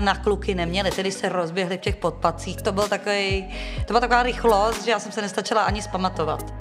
[0.00, 2.62] Na kluky neměli, tedy se rozběhli v těch podpacích.
[2.62, 6.54] To, byl takový, to byla taková rychlost, že já jsem se nestačila ani zpamatovat.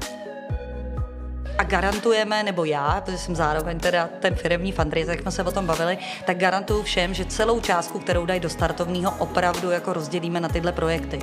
[1.58, 5.52] A garantujeme, nebo já, protože jsem zároveň teda ten firmní fundraiser, jak jsme se o
[5.52, 10.40] tom bavili, tak garantuju všem, že celou částku, kterou dají do startovního, opravdu jako rozdělíme
[10.40, 11.20] na tyhle projekty.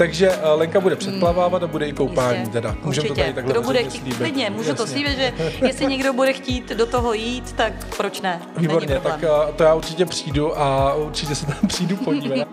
[0.00, 2.76] Takže eh, Lenka bude předplavávat a bude i koupání Jistě, teda.
[2.84, 4.86] Můžeme to tady takhle Kdo bude chtít, klidně, můžu to Jasně.
[4.86, 5.32] slíbit, že
[5.66, 8.42] jestli někdo bude chtít do toho jít, tak proč ne?
[8.56, 12.48] Výborně, tak eh, to já určitě přijdu a určitě se tam přijdu podívat.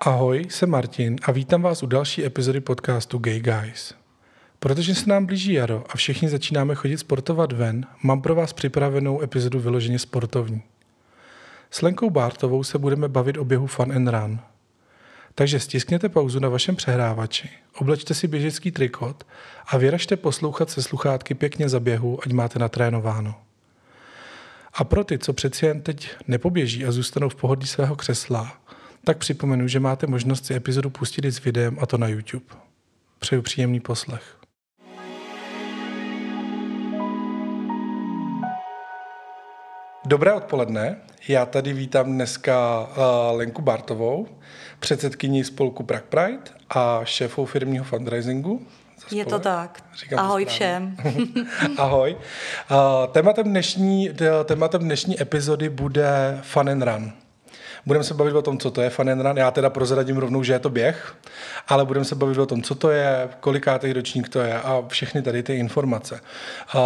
[0.00, 3.97] Ahoj, jsem Martin a vítám vás u další epizody podcastu Gay Guys.
[4.60, 9.22] Protože se nám blíží jaro a všichni začínáme chodit sportovat ven, mám pro vás připravenou
[9.22, 10.62] epizodu vyloženě sportovní.
[11.70, 14.38] S Lenkou Bártovou se budeme bavit o běhu Fun and Run.
[15.34, 19.26] Takže stiskněte pauzu na vašem přehrávači, oblečte si běžecký trikot
[19.66, 23.34] a vyražte poslouchat se sluchátky pěkně za běhu, ať máte natrénováno.
[24.74, 28.60] A pro ty, co přeci jen teď nepoběží a zůstanou v pohodlí svého křesla,
[29.04, 32.46] tak připomenu, že máte možnost si epizodu pustit i s videem a to na YouTube.
[33.18, 34.37] Přeju příjemný poslech.
[40.08, 40.96] Dobré odpoledne.
[41.28, 44.26] Já tady vítám dneska uh, Lenku Bartovou,
[44.78, 48.66] předsedkyni spolku Prague Pride a šéfou firmního fundraisingu.
[49.10, 49.84] Je to tak.
[49.94, 50.96] Říkám to Ahoj správně.
[50.96, 51.46] všem.
[51.78, 52.16] Ahoj.
[52.70, 52.76] Uh,
[53.12, 54.10] tématem, dnešní,
[54.44, 57.12] tématem dnešní epizody bude Fun and Run.
[57.86, 59.36] Budeme se bavit o tom, co to je Fun and Run.
[59.36, 61.14] Já teda prozradím rovnou, že je to běh,
[61.68, 65.22] ale budeme se bavit o tom, co to je, kolikátý ročník to je a všechny
[65.22, 66.20] tady ty informace.
[66.74, 66.80] Uh,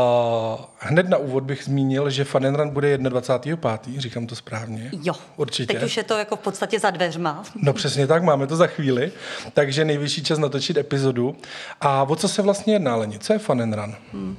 [0.79, 4.91] hned na úvod bych zmínil, že Fun and Run bude 21.5., říkám to správně.
[5.03, 5.75] Jo, Určitě.
[5.75, 7.43] teď už je to jako v podstatě za dveřma.
[7.57, 9.13] No přesně tak, máme to za chvíli,
[9.53, 11.37] takže nejvyšší čas natočit epizodu.
[11.81, 13.19] A o co se vlastně jedná, Leni?
[13.19, 13.95] Co je Fun and Run?
[14.11, 14.37] Fun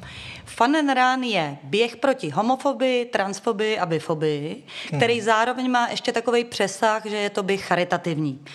[0.62, 4.64] and Run je běh proti homofobii, transfobii a bifobii,
[4.98, 8.46] který zároveň má ještě takový přesah, že je to běh charitativní.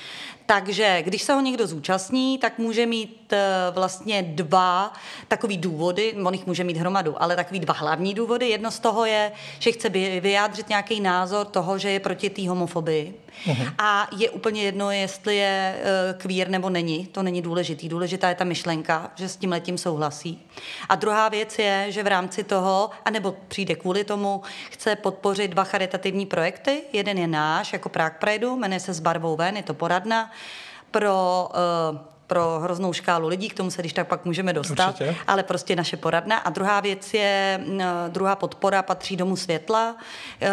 [0.47, 4.93] Takže když se ho někdo zúčastní, tak může mít eh, vlastně dva
[5.29, 8.49] takový důvody, on jich může mít hromadu, ale takový dva hlavní důvody.
[8.49, 12.49] Jedno z toho je, že chce vy- vyjádřit nějaký názor toho, že je proti té
[12.49, 13.21] homofobii.
[13.79, 17.89] A je úplně jedno, jestli je eh, queer nebo není, to není důležitý.
[17.89, 20.47] Důležitá je ta myšlenka, že s tím letím souhlasí.
[20.89, 25.65] A druhá věc je, že v rámci toho, anebo přijde kvůli tomu, chce podpořit dva
[25.65, 26.83] charitativní projekty.
[26.93, 30.31] Jeden je náš, jako Prague Prideu, jmenuje se S barvou ven, je to poradna
[30.91, 35.17] pro eh, pro hroznou škálu lidí, k tomu se když tak pak můžeme dostat, Určitě.
[35.27, 36.37] ale prostě naše poradna.
[36.37, 37.61] A druhá věc je,
[38.09, 39.97] druhá podpora patří Domu světla,
[40.41, 40.49] eh,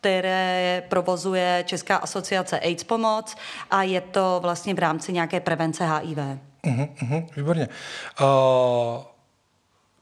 [0.00, 3.36] které provozuje Česká asociace AIDS Pomoc
[3.70, 6.18] a je to vlastně v rámci nějaké prevence HIV.
[6.18, 7.68] Uh-huh, uh-huh, výborně.
[8.20, 8.26] Uh,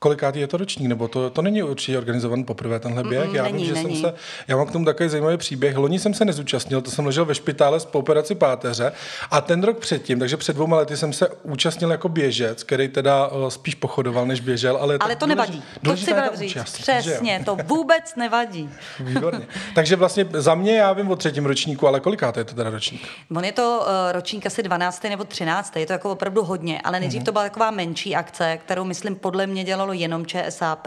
[0.02, 0.88] kolikátý je to ročník?
[0.88, 3.28] Nebo to, to není určitě organizovaný poprvé tenhle běh?
[3.28, 4.00] Mm, já není, vím, že není.
[4.00, 4.14] jsem se,
[4.48, 5.76] já mám k tomu takový zajímavý příběh.
[5.76, 8.92] Loni jsem se nezúčastnil, to jsem ležel ve špitále po operaci páteře
[9.30, 13.28] a ten rok předtím, takže před dvěma lety jsem se účastnil jako běžec, který teda
[13.28, 14.76] uh, spíš pochodoval, než běžel.
[14.76, 15.60] Ale, Ale to nevadí.
[15.60, 16.50] To důležitá chci ta vám říct.
[16.50, 16.72] účast?
[16.78, 18.70] Přesně, to vůbec nevadí.
[19.00, 19.46] Výborně.
[19.74, 23.08] Takže vlastně za mě já vím o třetím ročníku, ale kolikátý je to teda ročník?
[23.36, 25.04] On je to uh, ročník asi 12.
[25.04, 25.76] nebo 13.
[25.76, 27.26] Je to jako opravdu hodně, ale nejdřív Mhm.
[27.26, 30.86] to byla taková menší akce, kterou, myslím, podle mě dělalo jenom ČSAP.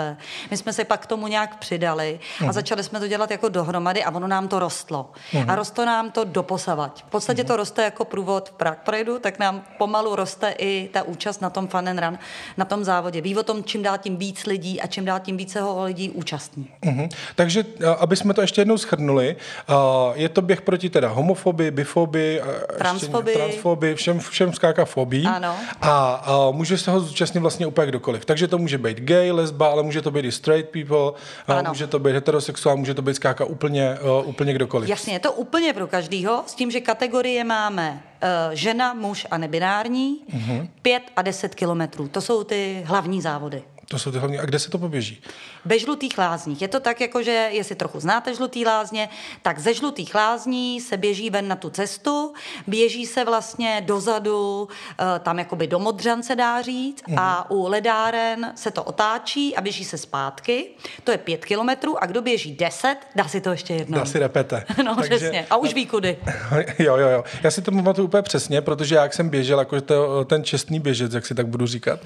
[0.51, 2.49] My jsme se pak k tomu nějak přidali Mhm.
[2.49, 5.11] a začali jsme to dělat jako dohromady a ono nám to rostlo.
[5.47, 7.03] A rostlo nám to doposavať.
[7.07, 7.47] V podstatě Mhm.
[7.47, 11.49] to roste jako průvod v Prague Prideu, tak nám pomalu roste i ta účast na
[11.49, 12.19] tom Fun and Run,
[12.57, 13.21] na tom závodě.
[13.21, 16.09] Ví o tom, čím dál tím víc lidí a čím dál tím více ho lidí
[16.09, 16.67] účastní.
[16.85, 17.09] Mhm.
[17.35, 17.65] Takže,
[17.99, 19.35] aby jsme to ještě jednou schrnuli,
[19.67, 19.73] a,
[20.13, 22.41] je to běh proti teda homofobii, bifobii,
[22.77, 23.35] Transfobii.
[23.37, 25.25] transfobii všem, všem skáka fobí.
[25.27, 25.55] Ano.
[25.81, 28.25] A, a může se ho zúčastnit vlastně úplně kdokoliv.
[28.25, 31.11] Takže to může být gay, lesba, ale může to být i straight people,
[31.47, 31.69] Ano.
[31.71, 34.89] může to být heterosexuál, může to být skáka úplně, uh, úplně kdokoliv.
[34.89, 39.37] Jasně, je to úplně pro každýho, s tím, že kategorie máme uh, žena, muž a
[39.37, 40.67] nebinární, Mhm.
[40.81, 42.07] 5 a 10 kilometrů.
[42.07, 43.63] To jsou ty hlavní závody.
[43.87, 44.39] To jsou ty hlavní.
[44.39, 45.21] A kde se to poběží?
[45.65, 46.61] Ve žlutých lázních.
[46.61, 49.09] Je to tak, jako že jestli trochu znáte žlutý lázně,
[49.41, 52.33] tak ze žlutých lázní se běží ven na tu cestu,
[52.67, 54.67] běží se vlastně dozadu,
[54.99, 59.61] eh, tam jakoby do Modřan se dá říct, a u ledáren se to otáčí a
[59.61, 60.67] běží se zpátky.
[61.03, 63.97] To je pět kilometrů a kdo běží deset, dá si to ještě jednou.
[63.97, 64.65] Dá si repete.
[64.85, 65.47] No, přesně.
[65.49, 66.17] A už ví kudy.
[66.79, 67.23] Jo, jo, jo.
[67.43, 70.79] Já si to pamatuju úplně přesně, protože já, jak jsem běžel, jako to, ten čestný
[70.79, 71.99] běžec, jak si tak budu říkat,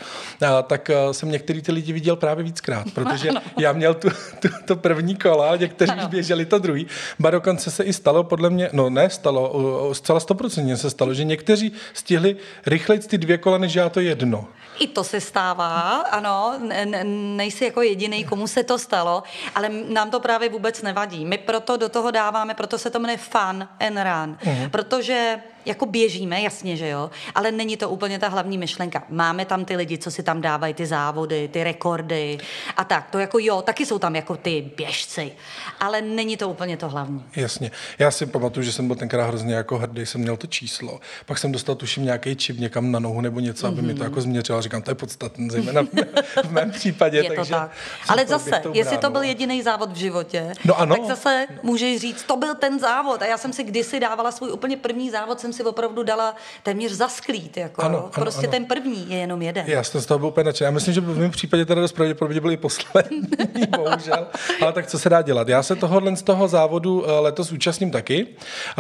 [0.48, 3.42] a, tak a, jsem některé ty lidi viděl právě víckrát, protože ano.
[3.58, 6.08] já měl tu, tu, to první kola, někteří ano.
[6.08, 6.88] běželi to druhý.
[7.20, 11.24] Ba dokonce se i stalo, podle mě, no ne stalo, zcela stoprocentně se stalo, že
[11.24, 12.36] někteří stihli
[12.66, 14.48] rychleji ty dvě kola, než já to jedno.
[14.80, 17.04] I to se stává, ano, ne,
[17.38, 19.24] nejsi jako jediný, komu se to stalo,
[19.56, 21.26] ale nám to právě vůbec nevadí.
[21.26, 24.70] My proto do toho dáváme, proto se to jmenuje fun and run, uh-huh.
[24.70, 25.38] protože
[25.70, 29.04] jako běžíme, jasně, že jo, ale není to úplně ta hlavní myšlenka.
[29.10, 32.38] Máme tam ty lidi, co si tam dávají ty závody, ty rekordy
[32.78, 33.10] a tak.
[33.10, 35.32] To jako jo, taky jsou tam jako ty běžci,
[35.80, 37.24] ale není to úplně to hlavní.
[37.36, 37.72] Jasně.
[38.00, 41.00] Já si pamatuju, že jsem byl tenkrát hrozně jako hrdý, jsem měl to číslo.
[41.26, 43.86] Pak jsem dostal tuším nějaký čip někam na nohu nebo něco, aby mm-hmm.
[43.86, 44.04] mi to mhm.
[44.04, 44.62] jako změřilo.
[44.62, 46.04] Říkám, to je podstatné, zejména v, mé,
[46.44, 47.18] v mém případě.
[47.24, 47.72] Je takže to tak.
[48.08, 50.96] Ale zase, jestli to byl jediný závod v životě, no ano.
[50.96, 53.22] tak zase můžeš říct, to byl ten závod.
[53.22, 56.92] A já jsem si kdysi dávala svůj úplně první závod, jsem si opravdu dala téměř
[56.92, 57.58] zasklít.
[57.58, 58.52] Jako, ano, ano, prostě ano.
[58.52, 59.66] ten první je jenom jeden.
[59.68, 60.66] Já jsem z toho byl úplně nadšený.
[60.66, 63.22] Já myslím, že v mém případě teda dost pravděpodobně byli poslední,
[63.78, 64.28] bohužel.
[64.62, 65.48] Ale tak co se dá dělat?
[65.48, 68.28] Já se tohohle z toho závodu eh, letos účastním taky.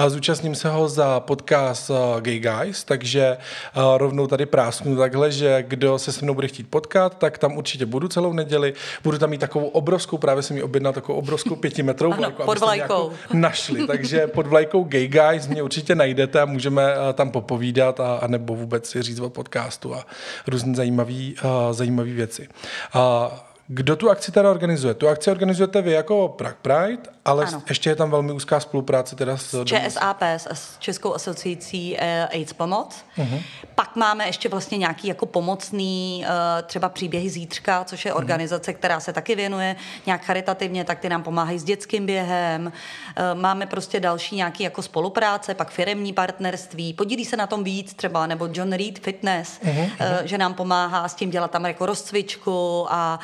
[0.07, 5.63] Zúčastním se ho za podcast eh, Gay Guys, takže eh, rovnou tady prásknu takhle, že
[5.67, 8.73] kdo se se mnou bude chtít potkat, tak tam určitě budu celou neděli.
[9.03, 13.11] Budu tam mít takovou obrovskou, právě jsem mi objednal takovou obrovskou pětimetrovou vlajku, pod vlajkou.
[13.33, 13.87] našli.
[13.87, 16.83] Takže pod vlajkou Gay Guys mě určitě najdete a můžeme
[17.13, 20.06] tam popovídat a, a nebo vůbec si říct o podcastu a
[20.47, 21.31] různé zajímavé
[21.71, 22.47] zajímavé věci.
[22.94, 23.31] A
[23.71, 24.94] kdo tu akci teda organizuje?
[24.94, 27.63] Tu akci organizujete vy jako Prague Pride, ale ano.
[27.69, 29.63] ještě je tam velmi úzká spolupráce teda s...
[29.63, 33.06] ČSAP, s Českou asociací eh, AIDS Pomoc.
[33.18, 33.42] Uh-huh.
[33.75, 38.18] Pak máme ještě vlastně nějaký jako pomocný eh, třeba příběhy Zítřka, což je mhm.
[38.18, 38.75] organizace, uh-huh.
[38.75, 39.75] která se taky věnuje
[40.06, 42.71] nějak charitativně, tak ty nám pomáhají s dětským během.
[43.16, 46.94] Eh, máme prostě další nějaký jako spolupráce, pak firemní partnerství.
[46.94, 49.89] Podílí se na tom víc třeba, nebo John Reed Fitness, uh-huh.
[50.24, 53.19] že nám pomáhá s tím dělat tam jako rozcvičku a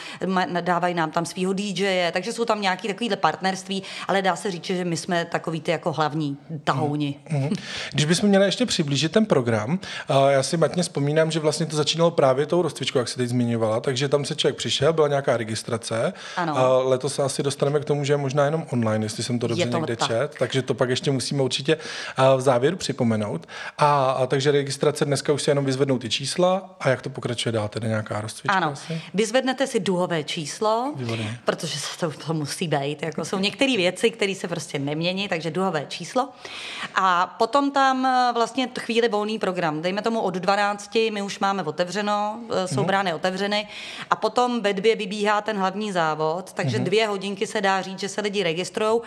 [0.62, 4.66] dávají nám tam svého DJ, takže jsou tam nějaké takovéhle partnerství, ale dá se říct,
[4.66, 7.16] že my jsme takový ty jako hlavní tahouni.
[7.32, 7.56] Mm-hmm.
[7.92, 9.80] Když bychom měli ještě přiblížit ten program,
[10.30, 13.80] já si matně vzpomínám, že vlastně to začínalo právě tou rozcvičkou, jak se teď zmiňovala,
[13.80, 16.14] takže tam se člověk přišel, byla nějaká registrace.
[16.38, 16.58] Ano.
[16.58, 19.48] A letos se asi dostaneme k tomu, že je možná jenom online, jestli jsem to
[19.48, 20.08] dobře to někde tak.
[20.08, 21.78] čet, takže to pak ještě musíme určitě
[22.38, 23.48] v závěru připomenout.
[23.78, 27.54] A, a takže registrace dneska už se jenom vyzvednou ty čísla a jak to pokračuje
[27.54, 28.58] dál, tedy nějaká rozcvička?
[28.58, 29.02] Ano, asi?
[29.14, 31.40] vyzvednete si duhové číslo, Výborně.
[31.46, 33.04] protože se to, to musí být.
[33.04, 36.30] Jako jsou některé věci, které se prostě nemění, takže duhové číslo.
[36.96, 39.82] A potom tam eh, vlastně chvíli volný program.
[39.82, 42.88] Dejme tomu od 12, my už máme otevřeno, eh, jsou mm.
[42.88, 43.68] brány otevřeny
[44.10, 46.84] a potom ve dvě vybíhá ten hlavní závod, takže mm.
[46.84, 49.02] dvě hodinky se dá říct, že se lidi registrují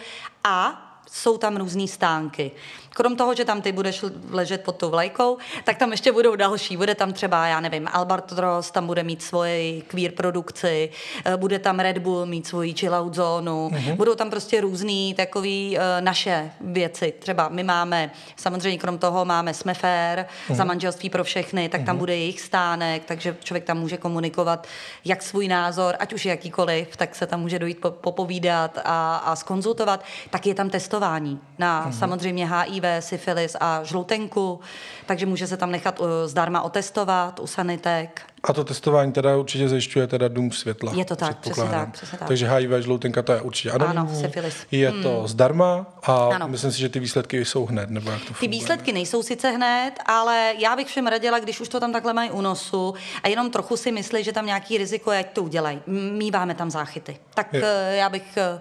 [0.45, 2.51] a jsou tam různé stánky.
[2.99, 6.77] Krom toho, že tam ty budeš ležet pod tou vlajkou, tak tam ještě budou další.
[6.77, 10.91] Bude tam třeba, já nevím, Albatros, tam bude mít svoji queer produkci,
[11.25, 13.97] eh, bude tam Red Bull mít svoji chillout zónu, mm-hmm.
[13.97, 17.15] budou tam prostě různý takový uh, naše věci.
[17.19, 20.55] Třeba my máme, samozřejmě krom toho máme Jsme fair, mm-hmm.
[20.55, 21.85] za manželství pro všechny, tak mm-hmm.
[21.85, 21.99] tam mhm.
[21.99, 24.67] bude jejich stánek, takže člověk tam může komunikovat
[25.05, 30.05] jak svůj názor, ať už jakýkoliv, tak se tam může dojít popovídat a, a skonzultovat.
[30.31, 31.99] Tak je tam testování na mm-hmm.
[31.99, 34.61] samozřejmě HIV, syfilis a žloutenku,
[35.07, 38.23] takže může se tam nechat uh, zdarma otestovat u sanitek.
[38.43, 40.93] A to testování teda určitě zajišťuje teda dům světla.
[40.97, 42.29] Je to tak, přesně tak, přesně tak.
[42.29, 43.89] Takže HIV žloutenka to je určitě ano.
[43.89, 44.57] Ano, syfilis.
[44.71, 45.03] Je hmm.
[45.03, 46.49] to zdarma a ano.
[46.49, 49.93] myslím si, že ty výsledky jsou hned, nebo jak to Ty výsledky nejsou sice hned,
[50.07, 53.51] ale já bych všem radila, když už to tam takhle mají u nosu a jenom
[53.51, 55.81] trochu si myslí, že tam nějaký riziko je, ať to udělají.
[56.13, 57.17] Míváme tam záchyty.
[57.35, 57.63] Tak je.
[57.65, 58.61] Eh, já bych eh,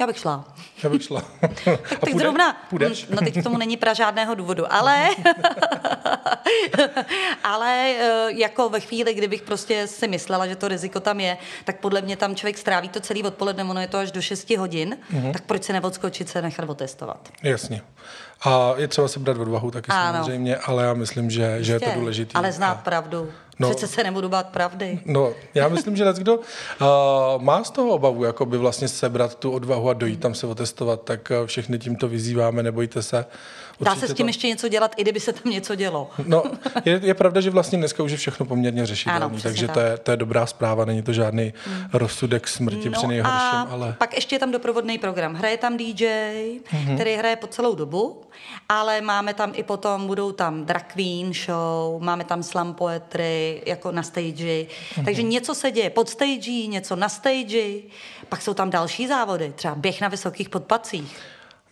[0.00, 0.44] já bych šla.
[0.82, 1.22] Já bych šla.
[1.40, 3.06] tak teď půjde, zrovna, půjdeš?
[3.10, 5.08] no teď k tomu není pra žádného důvodu, ale,
[7.44, 11.80] ale eh, jako ve chvíli, kdybych prostě si myslela, že to riziko tam je, tak
[11.80, 14.96] podle mě tam člověk stráví to celý odpoledne, ono je to až do 6 hodin,
[15.12, 15.32] mm-hmm.
[15.32, 17.28] tak proč se neodskočit se nechat otestovat?
[17.42, 17.82] Jasně.
[18.44, 20.18] A je třeba se brát odvahu taky ano.
[20.18, 22.38] samozřejmě, ale já myslím, že, že je to důležité.
[22.38, 22.82] Ale znát a...
[22.82, 23.32] pravdu.
[23.60, 25.00] No, Přece se nebudu bát pravdy.
[25.04, 26.42] No, já myslím, že kdo uh,
[27.38, 31.02] má z toho obavu, jako by vlastně sebrat tu odvahu a dojít tam se otestovat,
[31.02, 33.24] tak uh, všechny tímto vyzýváme, nebojte se.
[33.80, 34.28] Dá se s tím to...
[34.28, 36.10] ještě něco dělat, i kdyby se tam něco dělo.
[36.26, 36.44] No,
[36.84, 39.74] je, je pravda, že vlastně dneska už je všechno poměrně řešitelné, takže tak.
[39.74, 41.84] to, je, to je dobrá zpráva, není to žádný hmm.
[41.92, 43.66] rozsudek smrti no při nejhorším.
[43.70, 43.94] Ale...
[43.98, 45.34] pak ještě je tam doprovodný program.
[45.34, 46.06] Hraje tam DJ,
[46.66, 46.94] hmm.
[46.94, 48.22] který hraje po celou dobu,
[48.68, 53.92] ale máme tam i potom, budou tam drag queen show, máme tam slam poetry jako
[53.92, 55.04] na stage, hmm.
[55.04, 57.64] takže něco se děje pod stage, něco na stage,
[58.28, 61.16] pak jsou tam další závody, třeba běh na vysokých podpacích.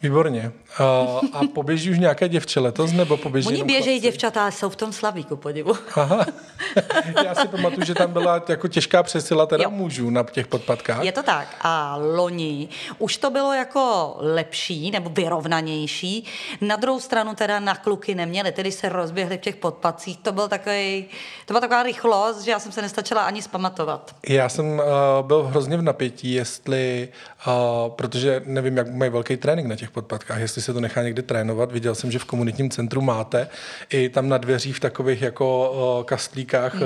[0.03, 0.53] Výborně.
[0.79, 0.85] A,
[1.33, 5.25] a poběží už nějaké děvče letos, nebo poběží Oni běžejí děvčata, jsou v tom slaví,
[5.25, 5.77] ku podivu.
[5.95, 6.27] Aha.
[7.25, 9.71] Já si pamatuju, že tam byla jako těžká přesila teda jo.
[9.71, 11.03] mužů na těch podpadkách.
[11.03, 11.57] Je to tak.
[11.61, 16.25] A loni už to bylo jako lepší nebo vyrovnanější.
[16.61, 20.19] Na druhou stranu teda na kluky neměli, tedy se rozběhli v těch podpadcích.
[20.19, 21.05] To, byl takový,
[21.47, 24.15] to byla taková rychlost, že já jsem se nestačila ani zpamatovat.
[24.29, 27.09] Já jsem uh, byl hrozně v napětí, jestli,
[27.47, 27.53] uh,
[27.89, 31.73] protože nevím, jak mají velký trénink na těch podpadkách, jestli se to nechá někde trénovat.
[31.73, 33.49] Viděl jsem, že v komunitním centru máte
[33.91, 36.81] i tam na dveřích v takových jako uh, kastlíkách mm.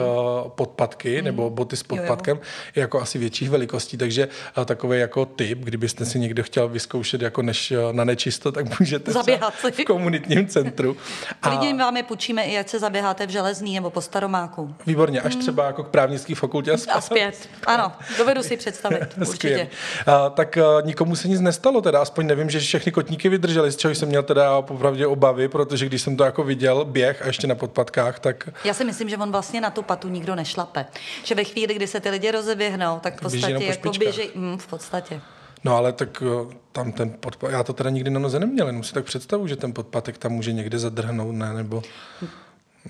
[0.48, 1.24] podpadky mm.
[1.24, 2.42] nebo boty s podpadkem, jo,
[2.76, 2.80] jo.
[2.80, 4.28] jako asi větších velikostí, takže
[4.58, 9.12] uh, takový jako tip, kdybyste si někdo chtěl vyzkoušet jako než na nečisto, tak můžete
[9.12, 9.72] Zaběhat si.
[9.72, 10.96] v komunitním centru.
[11.40, 14.74] Klidně vám je půjčíme i ať se zaběháte v železný nebo po staromáku.
[14.86, 15.40] Výborně, až mm.
[15.40, 16.94] třeba jako k právnické fakultě a zpět.
[16.94, 17.48] A zpět.
[17.66, 19.68] Ano, dovedu si představit, určitě.
[20.06, 23.76] Uh, tak uh, nikomu se nic nestalo, teda aspoň nevím, že všechny kotníky vydržely, z
[23.76, 27.46] čeho jsem měl teda popravdě obavy, protože když jsem to jako viděl, běh a ještě
[27.46, 28.48] na podpadkách, tak...
[28.64, 30.86] Já si myslím, že on vlastně na tu patu nikdo nešlape.
[31.24, 34.66] Že ve chvíli, kdy se ty lidi rozeběhnou, tak v podstatě jako běží, mm, v
[34.66, 35.20] podstatě.
[35.64, 38.84] No ale tak eh, tam ten podpatek, já to teda nikdy na noze neměl, jenom
[38.84, 41.82] si tak představu, že ten podpatek tam může někde zadrhnout, ne, nebo...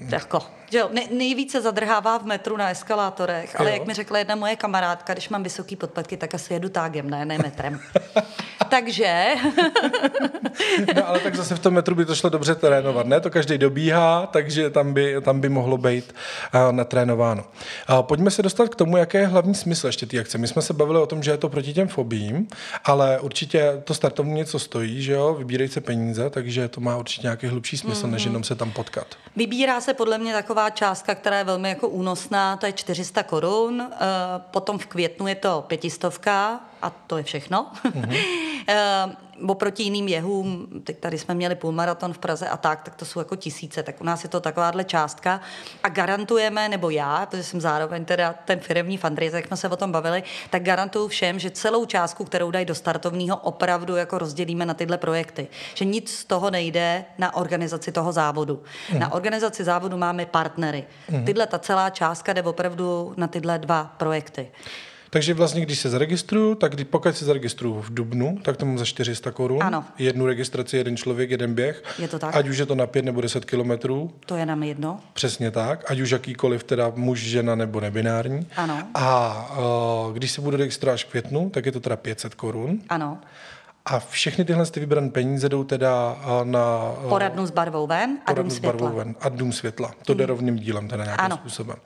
[0.00, 0.40] Jako,
[0.71, 3.76] že jo, nej, nejvíce zadrhává v metru na eskalátorech, ale jo.
[3.76, 7.25] jak mi řekla jedna moje kamarádka, když mám vysoký podpatky, tak asi jedu tágem, ne,
[7.25, 7.80] ne metrem.
[8.73, 9.26] takže...
[10.97, 13.21] no ale tak zase v tom metru by to šlo dobře trénovat, ne?
[13.21, 16.14] To každý dobíhá, takže tam by, tam by mohlo být
[16.55, 17.45] uh, natrénováno.
[17.91, 20.38] Uh, pojďme se dostat k tomu, jaké je hlavní smysl ještě té akce.
[20.38, 22.49] My jsme se bavili o tom, že je to proti těm fobím,
[22.85, 25.35] ale určitě to startovní něco stojí, že jo?
[25.35, 28.11] Vybírej se peníze, takže to má určitě nějaký hlubší smysl, mm-hmm.
[28.11, 28.31] než mhm.
[28.31, 29.07] jenom se tam potkat.
[29.37, 33.81] Vybírá se podle mě taková částka, která je velmi jako únosná, to je 400 korun,
[33.81, 33.88] uh,
[34.50, 37.71] potom v květnu je to pětistovka, a to je všechno.
[37.85, 39.17] Mm-hmm.
[39.49, 43.19] oproti jiným jehům, teď tady jsme měli půlmaraton v Praze a tak, tak to jsou
[43.19, 45.41] jako tisíce, tak u nás je to takováhle částka
[45.83, 49.77] a garantujeme, nebo já, protože jsem zároveň teda ten firmní fundraiser, jak jsme se o
[49.77, 54.67] tom bavili, tak garantuju všem, že celou částku, kterou dají do startovního, opravdu jako rozdělíme
[54.67, 55.49] na tyhle projekty.
[55.75, 58.62] Že nic z toho nejde na organizaci toho závodu.
[58.93, 58.99] Mm.
[58.99, 60.85] Na organizaci závodu máme partnery.
[61.11, 61.25] Mm.
[61.25, 64.51] Tyhle ta celá částka jde opravdu na tyhle dva projekty.
[65.14, 68.78] Takže vlastně, když se zaregistruju, tak když, pokud se zaregistruju v Dubnu, tak to mám
[68.78, 69.62] za 400 korun.
[69.62, 69.85] Ano.
[69.99, 71.83] Jednu registraci, jeden člověk, jeden běh.
[71.99, 72.37] Je to tak.
[72.37, 74.12] Ať už je to na 5 nebo 10 kilometrů.
[74.26, 75.00] To je nám jedno.
[75.12, 75.90] Přesně tak.
[75.90, 78.47] Ať už jakýkoliv, teda muž, žena nebo nebinární.
[78.57, 78.78] Ano.
[78.95, 79.47] A
[80.09, 82.78] uh, když se budu registrovat až v květnu, tak je to teda 500 korun.
[82.88, 83.19] Ano.
[83.85, 86.95] A všechny tyhle ty vybrané peníze jdou teda na...
[87.09, 88.91] Poradnu s barvou ven a dům světla.
[88.91, 89.91] ven a dům světla.
[90.07, 90.29] To jde hmm.
[90.29, 91.37] rovným dílem teda nějakým ano.
[91.37, 91.77] způsobem.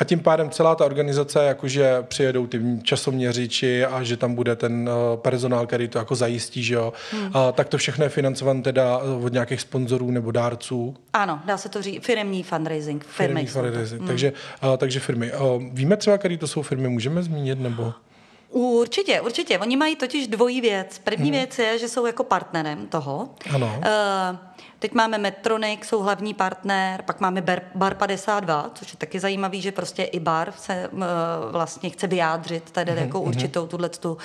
[0.00, 4.90] A tím pádem celá ta organizace, jakože přijedou ty časoměřiči a že tam bude ten
[5.16, 7.30] personál, který to jako zajistí, že jo, hmm.
[7.34, 10.96] a, tak to všechno je financované teda od nějakých sponzorů nebo dárců.
[11.12, 13.04] Ano, dá se to říct, firmní fundraising.
[13.04, 14.08] Firmy firmní fundraising, hmm.
[14.08, 15.32] takže, a, takže firmy.
[15.32, 17.92] A, víme třeba, které to jsou firmy, můžeme zmínit, nebo...
[18.54, 19.58] Určitě, určitě.
[19.58, 20.98] Oni mají totiž dvojí věc.
[20.98, 21.38] První hmm.
[21.38, 23.28] věc je, že jsou jako partnerem toho.
[23.54, 23.76] Ano.
[23.78, 24.38] Uh,
[24.78, 29.62] Teď máme Metronic, jsou hlavní partner, pak máme Bar, Bar 52, což je taky zajímavý,
[29.62, 31.00] že prostě i Bar se uh,
[31.50, 33.04] vlastně chce vyjádřit tady mm-hmm.
[33.04, 34.18] jako určitou tuhle tu uh,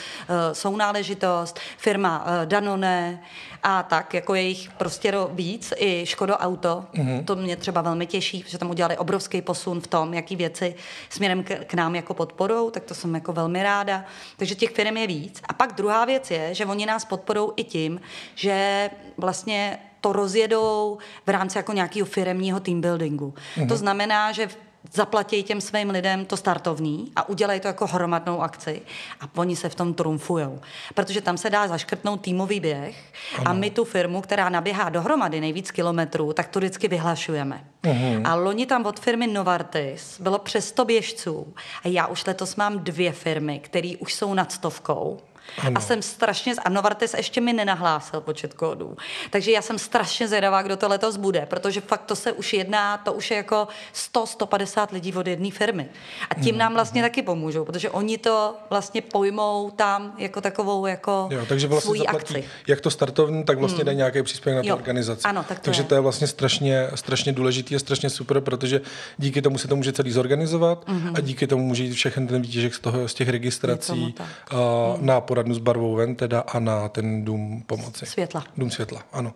[0.53, 1.59] sounáležitost.
[1.77, 3.23] Firma uh, Danone
[3.63, 7.23] a tak, jako je jich prostě víc, i Škodo Auto, mm-hmm.
[7.25, 10.75] to mě třeba velmi těší, že tam udělali obrovský posun v tom, jaký věci
[11.09, 14.05] směrem k, k nám jako podporou, tak to jsem jako velmi ráda.
[14.37, 15.41] Takže těch firm je víc.
[15.47, 18.01] A pak druhá věc je, že oni nás podporou i tím,
[18.35, 23.33] že vlastně to rozjedou v rámci jako nějakého firemního team buildingu.
[23.57, 23.67] Mm-hmm.
[23.67, 24.49] To znamená, že
[24.93, 28.81] zaplatí těm svým lidem to startovní a udělají to jako hromadnou akci
[29.21, 30.59] a oni se v tom trumfujou.
[30.93, 33.49] Protože tam se dá zaškrtnout týmový běh ano.
[33.49, 37.63] a my tu firmu, která naběhá dohromady nejvíc kilometrů, tak to vždycky vyhlašujeme.
[37.85, 38.25] Uhum.
[38.25, 41.53] A loni tam od firmy Novartis bylo přes 100 běžců
[41.83, 45.19] a já už letos mám dvě firmy, které už jsou nad stovkou
[45.57, 45.77] ano.
[45.77, 48.97] A jsem strašně, a Novartis ještě mi nenahlásil počet kódů.
[49.29, 52.97] Takže já jsem strašně zvědavá, kdo to letos bude, protože fakt to se už jedná,
[52.97, 53.67] to už je jako
[54.13, 55.89] 100-150 lidí od jedné firmy.
[56.29, 61.27] A tím nám vlastně taky pomůžou, protože oni to vlastně pojmou tam jako takovou jako
[61.31, 62.43] jo, takže vlastně svoji akci.
[62.67, 63.85] Jak to startovní, tak vlastně hmm.
[63.85, 65.21] dá nějaký příspěvek na tu organizaci.
[65.23, 65.85] Ano, tak to takže je.
[65.85, 68.81] to je vlastně strašně, strašně důležitý a strašně super, protože
[69.17, 71.11] díky tomu se to může celý zorganizovat mm-hmm.
[71.15, 74.15] a díky tomu může jít všechny ten výtěžek z, toho, z těch registrací
[74.53, 74.59] uh,
[74.99, 75.05] mm.
[75.05, 78.05] na poradnu s barvou ven teda a na ten dům pomoci.
[78.05, 78.43] Světla.
[78.57, 79.33] Dům světla, ano.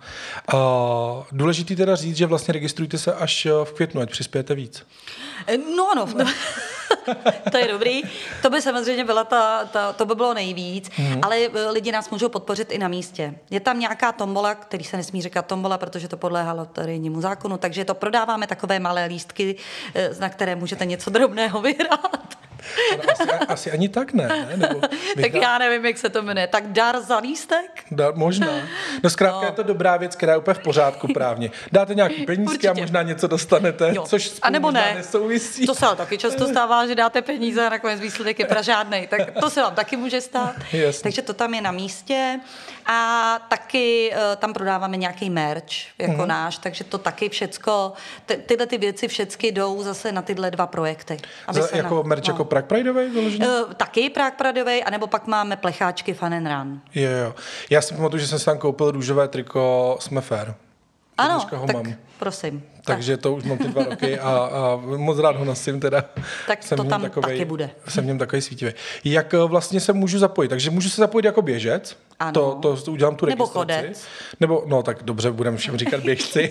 [0.53, 0.57] A
[1.31, 4.85] důležitý teda říct, že vlastně registrujte se až v květnu, ať přispějete víc.
[5.75, 6.07] No ano.
[7.51, 8.01] to je dobrý.
[8.41, 11.19] To by samozřejmě byla ta, ta to by bylo nejvíc, mm.
[11.21, 13.35] ale eh, lidi nás můžou podpořit i na místě.
[13.49, 17.85] Je tam nějaká tombola, který se nesmí říkat tombola, protože to podléhá loterijnímu zákonu, takže
[17.85, 19.55] to prodáváme takové malé lístky,
[19.95, 22.37] eh, na které můžete něco drobného vyhrát.
[23.11, 24.27] Asi, asi ani tak ne.
[24.27, 24.47] ne?
[24.55, 24.81] Nebo
[25.21, 26.47] tak já nevím, jak se to jmenuje.
[26.47, 27.83] Tak dar za lístek?
[27.91, 28.47] Dar, možná.
[29.03, 29.45] No zkrátka no.
[29.47, 31.51] je to dobrá věc, která je úplně v pořádku právně.
[31.71, 32.69] Dáte nějaký penízky Určitě.
[32.69, 34.03] a možná něco dostanete, jo.
[34.07, 34.93] což a nebo ne.
[34.95, 35.65] nesouvisí.
[35.65, 39.07] To se ale taky často stává, že dáte peníze a nakonec výsledek je pražádnej.
[39.07, 40.55] Tak to se vám taky může stát.
[40.73, 41.03] Jasně.
[41.03, 42.39] Takže to tam je na místě.
[42.85, 46.27] A taky uh, tam prodáváme nějaký merch, jako mm-hmm.
[46.27, 47.93] náš, takže to taky všecko,
[48.25, 51.17] ty, tyhle ty věci všechny jdou zase na tyhle dva projekty.
[51.47, 52.33] Aby Za, se jako na, merch no.
[52.33, 53.47] jako Prague Prideovej vyložený?
[53.47, 56.81] Uh, taky Prague Prideovej, anebo pak máme plecháčky Fun and Run.
[56.95, 57.35] Jo, jo.
[57.69, 60.53] Já si pamatuju, že jsem si tam koupil růžové triko Jsme fair.
[61.17, 61.93] Ano, tak mám.
[62.19, 62.63] prosím.
[62.85, 66.05] Takže to už mám ty dva roky a, a moc rád ho nosím teda.
[66.47, 67.69] Tak jsem to tam takovej, taky bude.
[67.87, 68.73] Jsem v něm takový svítivý.
[69.03, 70.49] Jak eh, vlastně se můžu zapojit?
[70.49, 71.97] Takže můžu se zapojit jako běžec?
[72.19, 72.31] Ano.
[72.61, 73.83] To, to udělám tu Nebo registraci.
[73.83, 74.05] chodec.
[74.39, 76.49] Nebo, no tak dobře, budeme všem říkat běžci.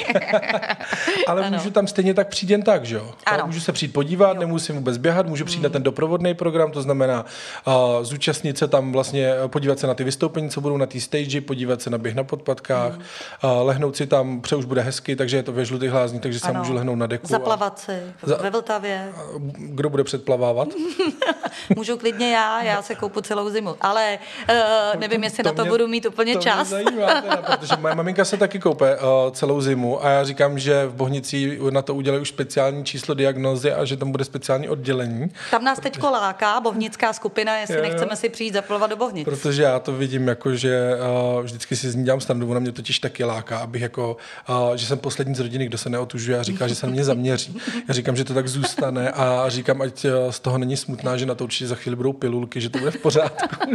[1.27, 1.57] Ale ano.
[1.57, 3.11] můžu tam stejně tak přijít jen tak, že jo?
[3.27, 3.47] Ano.
[3.47, 4.41] Můžu se přijít podívat, jo.
[4.41, 5.65] nemusím vůbec běhat, můžu přijít hmm.
[5.65, 7.27] na ten doprovodný program, to znamená
[7.67, 11.01] uh, zúčastnit se tam vlastně, eh, podívat se na ty vystoupení, co budou na té
[11.01, 13.03] stage, podívat se na běh na podpatkách, hmm.
[13.45, 15.91] uh, lehnout si tam, pře už bude hezky, takže je to ve žlutých
[16.23, 17.27] takže se můžu lehnout na deku.
[17.27, 19.13] Zaplavat si za, ve Vltavě.
[19.57, 20.69] Kdo bude předplavávat?
[21.77, 24.19] Můžu klidně já, já se koupu celou zimu, ale
[24.51, 26.59] uh, nevím, jestli to na to mě, budu mít úplně to čas.
[26.59, 29.03] Mě zajímá, teda, protože moje maminka se taky koupe uh,
[29.33, 33.73] celou zimu a já říkám, že v Bohnici na to udělají už speciální číslo diagnozy
[33.73, 35.31] a že tam bude speciální oddělení.
[35.51, 39.25] Tam nás teďko láká bohnická skupina, jestli jo, nechceme si přijít zaplovat do Bohnic.
[39.25, 40.91] Protože já to vidím jako, že
[41.35, 44.17] uh, vždycky si z ní dělám standu, ona mě totiž taky láká, abych jako,
[44.49, 47.05] uh, že jsem poslední z rodiny, kdo se neotužuje a říká, že se na mě
[47.05, 47.57] zaměří.
[47.89, 51.35] Já říkám, že to tak zůstane a říkám, ať z toho není smutná, že na
[51.35, 53.71] to určitě za chvíli budou pilulky, že to bude v pořádku.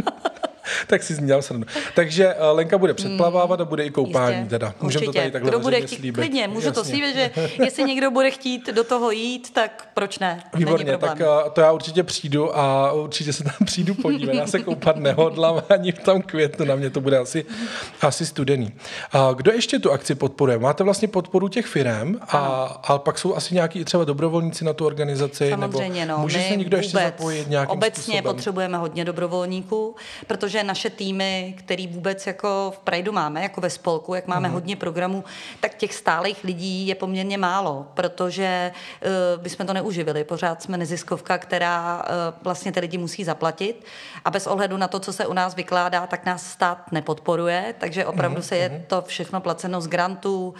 [0.86, 1.64] tak si změl srnu.
[1.94, 4.74] Takže uh, Lenka bude předplavávat a bude i koupání Jistě, teda.
[4.80, 6.14] Můžeme to tady takhle Kdo bude chtít, slíbit.
[6.14, 6.72] klidně, můžu Jasně.
[6.72, 7.30] to slíbit, že
[7.62, 10.42] jestli někdo bude chtít do toho jít, tak proč ne?
[10.54, 14.34] Výborně, tak uh, to já určitě přijdu a určitě se tam přijdu podívat.
[14.34, 17.44] Já se koupat nehodlám ani v tom květnu, na mě to bude asi,
[18.00, 18.72] asi studený.
[19.14, 20.58] Uh, kdo ještě tu akci podporuje?
[20.58, 22.38] Máte vlastně podporu těch firm a,
[22.84, 25.50] a pak jsou asi nějaký třeba dobrovolníci na tu organizaci?
[25.50, 26.22] Samozřejmě, nebo no.
[26.22, 28.22] Může se někdo ještě zapojit nějakým Obecně způsobem?
[28.22, 34.14] potřebujeme hodně dobrovolníků, protože naše týmy, který vůbec jako v Prideu máme, jako ve spolku,
[34.14, 34.54] jak máme mm.
[34.54, 35.24] hodně programů,
[35.60, 38.72] tak těch stálých lidí je poměrně málo, protože
[39.36, 40.24] uh, bychom to neuživili.
[40.24, 43.84] Pořád jsme neziskovka, která uh, vlastně ty lidi musí zaplatit
[44.24, 48.06] a bez ohledu na to, co se u nás vykládá, tak nás stát nepodporuje, takže
[48.06, 48.42] opravdu mm.
[48.42, 48.82] se je mhm.
[48.86, 50.54] to všechno placeno z grantů,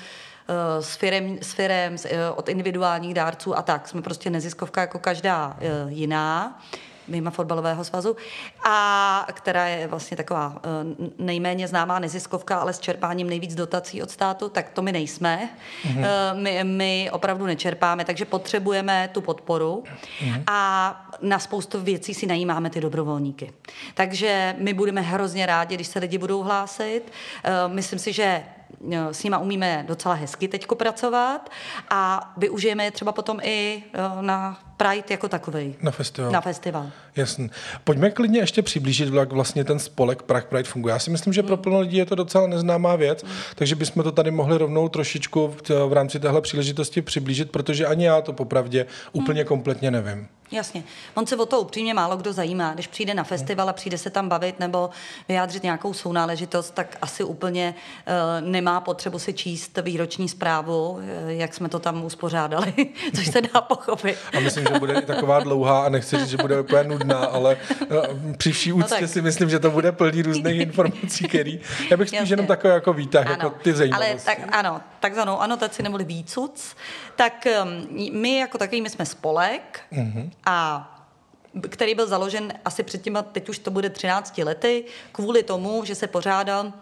[0.80, 1.96] s firem, s firem,
[2.36, 3.88] od individuálních dárců a tak.
[3.88, 5.56] Jsme prostě neziskovka jako každá
[5.88, 6.58] jiná
[7.08, 8.16] mimo fotbalového svazu,
[8.64, 10.68] a která je vlastně taková eh,
[11.18, 15.48] nejméně známá neziskovka, ale s čerpáním nejvíc dotací od státu, tak to my nejsme.
[15.82, 16.04] Mm-hmm.
[16.34, 20.42] My, my opravdu nečerpáme, takže potřebujeme tu podporu mm-hmm.
[20.46, 23.52] a na spoustu věcí si najímáme ty dobrovolníky.
[23.94, 27.02] Takže my budeme hrozně rádi, když se lidi budou hlásit.
[27.44, 28.44] Eh, myslím si, že
[28.92, 31.50] Eh, s nima umíme docela hezky teď pracovat
[31.90, 35.74] a využijeme je třeba potom i eh, na Pride jako takový.
[35.82, 36.32] Na festival.
[36.32, 36.90] Na festival.
[37.16, 37.50] Jasně.
[37.84, 40.92] Pojďme klidně ještě přiblížit, jak vlastně ten spolek Prague Pride funguje.
[40.92, 41.62] Já si myslím, že pro hmm.
[41.62, 43.30] plno lidí je to docela neznámá věc, mm.
[43.54, 48.04] takže bychom to tady mohli rovnou trošičku v, v rámci téhle příležitosti přiblížit, protože ani
[48.04, 49.48] já to popravdě úplně mm.
[49.48, 50.28] kompletně nevím.
[50.50, 50.84] Jasně.
[51.14, 52.74] On se o to upřímně málo kdo zajímá.
[52.74, 54.90] Když přijde na festival a přijde se tam bavit nebo
[55.28, 57.74] vyjádřit nějakou sounáležitost, tak asi úplně
[58.06, 62.72] uh, nemá potřebu si číst výroční zprávu, uh, jak jsme to tam uspořádali,
[63.16, 64.18] což se dá pochopit.
[64.36, 67.56] A myslím, že bude i taková dlouhá a nechci říct, že bude úplně nudná, ale
[67.90, 71.60] uh, při vší no úctě no si myslím, že to bude plný různých informací, který
[71.90, 72.32] já bych spíš Jasně.
[72.32, 73.34] jenom takové jako výtah, ano.
[73.34, 74.12] jako ty zajímavosti.
[74.12, 76.76] Ale tak, ano, takzvanou anotaci neboli výcuc,
[77.16, 80.94] tak um, my jako takový, my jsme spolek, mm-hmm a
[81.68, 85.94] který byl založen asi před těma, teď už to bude 13 lety, kvůli tomu, že
[85.94, 86.72] se pořádal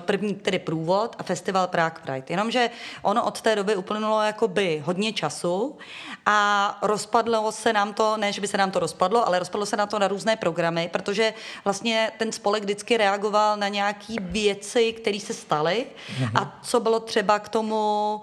[0.00, 2.26] první tedy průvod a festival Prague Pride.
[2.28, 2.70] Jenomže
[3.02, 5.78] ono od té doby uplynulo jakoby hodně času
[6.26, 9.76] a rozpadlo se nám to, ne, že by se nám to rozpadlo, ale rozpadlo se
[9.76, 11.34] nám to na různé programy, protože
[11.64, 16.30] vlastně ten spolek vždycky reagoval na nějaké věci, které se staly mm-hmm.
[16.34, 18.20] a co bylo třeba k tomu,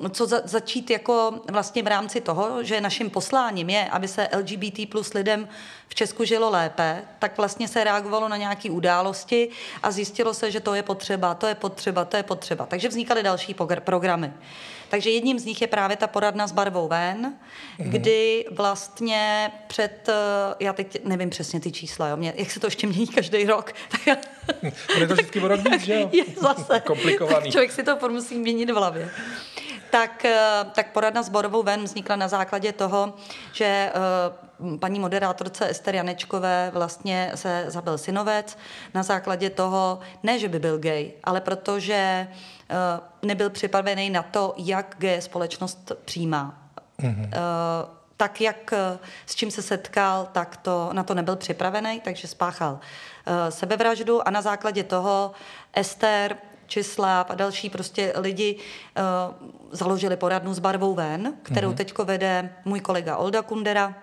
[0.00, 4.28] uh, co za, začít jako vlastně v rámci toho, že naším posláním je, aby se
[4.36, 5.48] LGBT plus lidem
[5.88, 9.48] v Česku žilo lépe, tak vlastně se reagovalo na nějaké události
[9.82, 12.66] a zjistilo se, že to je potřeba, to je potřeba, to je potřeba.
[12.66, 14.32] Takže vznikaly další programy.
[14.88, 17.34] Takže jedním z nich je právě ta poradna s barvou ven,
[17.80, 17.88] mm-hmm.
[17.88, 20.14] kdy vlastně před, eh,
[20.60, 23.72] já teď nevím přesně ty čísla, jo, mě, jak se to ještě mění každý rok.
[24.06, 26.08] Tak, je to vždycky o rok víc, že jo?
[26.12, 26.80] Je zase.
[26.86, 27.42] Komplikovaný.
[27.42, 29.10] Tak člověk si to musí měnit v hlavě
[29.90, 33.14] tak, eh, tak poradna s Borovou ven vznikla na základě toho,
[33.52, 33.92] že eh,
[34.78, 38.58] paní moderátorce Ester Janečkové vlastně se zabil synovec
[38.94, 42.74] na základě toho, ne, že by byl gay, ale protože eh,
[43.22, 46.58] nebyl připravený na to, jak gay společnost přijímá.
[47.00, 47.30] Mm-hmm.
[48.16, 48.74] Tak, jak
[49.26, 52.78] s čím se setkal, tak to, na to nebyl připravený, takže spáchal
[53.48, 55.32] sebevraždu a na základě toho
[55.72, 56.36] Ester
[56.68, 61.76] Čislav a další prostě lidi uh, založili poradnu s barvou ven, kterou mm-hmm.
[61.76, 63.94] teďko vede můj kolega Olda Kundera.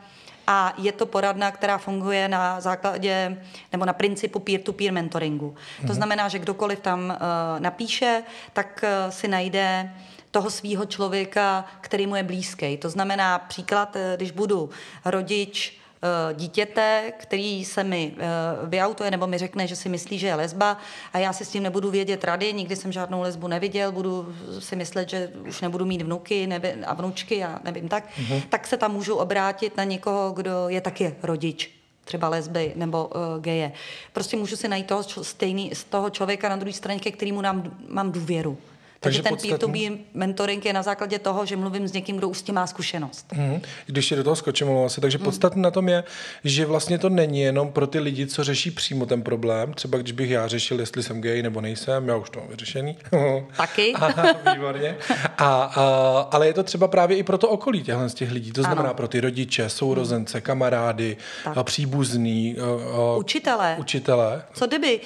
[0.47, 5.49] A je to poradna, která funguje na základě nebo na principu peer-to-peer mentoringu.
[5.49, 5.82] Mm-hmm.
[5.82, 5.93] To mhm.
[5.93, 7.15] znamená, že kdokoliv tam uh,
[7.60, 8.23] napíše,
[8.54, 9.93] tak uh, si najde
[10.32, 12.78] toho svého člověka, který mu je blízký.
[12.78, 14.69] To znamená příklad, když budu
[15.06, 15.80] rodič
[16.34, 18.26] dítěte, který se mi eh,
[18.63, 20.78] vyautuje nebo mi řekne, že si myslí, že je lesba
[21.13, 24.76] a já si s tím nebudu vědět rady, nikdy jsem žádnou lesbu neviděl, budu si
[24.76, 26.50] myslet, že už nebudu mít vnuky
[26.86, 28.41] a vnučky a nevím tak, mm-hmm.
[28.50, 31.72] tak se tam můžu obrátit na někoho, kdo je taky rodič
[32.06, 33.72] třeba lesby nebo uh, geje.
[34.13, 37.78] Prostě můžu si najít toho stejný, z toho člověka na druhé straně, ke kterému nám,
[37.88, 38.58] mám důvěru.
[39.06, 39.89] Takže, ten podstatný...
[39.89, 42.68] P2B mentoring je na základě toho, že mluvím s někým, kdo už s tím má
[42.68, 43.28] zkušenost.
[43.34, 43.62] Mm-hmm.
[43.86, 45.02] Když je do toho skočím, se.
[45.02, 45.24] Takže mm.
[45.24, 46.04] podstatné na tom je,
[46.44, 49.74] že vlastně to není jenom pro ty lidi, co řeší přímo ten problém.
[49.74, 52.98] Třeba když bych já řešil, jestli jsem gay nebo nejsem, já už to mám vyřešený.
[53.58, 53.94] Taky.
[53.96, 54.98] a, výborně.
[55.38, 58.52] A, a, ale je to třeba právě i pro to okolí těchhle z těch lidí.
[58.52, 58.94] To znamená ano.
[58.94, 61.18] pro ty rodiče, sourozence, kamarády,
[61.56, 63.76] a příbuzný, a, učitele.
[63.80, 64.44] učitele.
[64.54, 65.02] Co kdyby?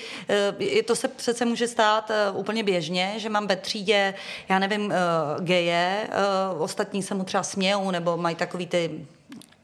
[0.80, 4.14] E, to se přece může stát e, úplně běžně, že mám ve třídě třídě,
[4.50, 6.10] já nevím, uh, geje,
[6.54, 9.06] uh, ostatní se mu třeba smějou nebo mají takový ty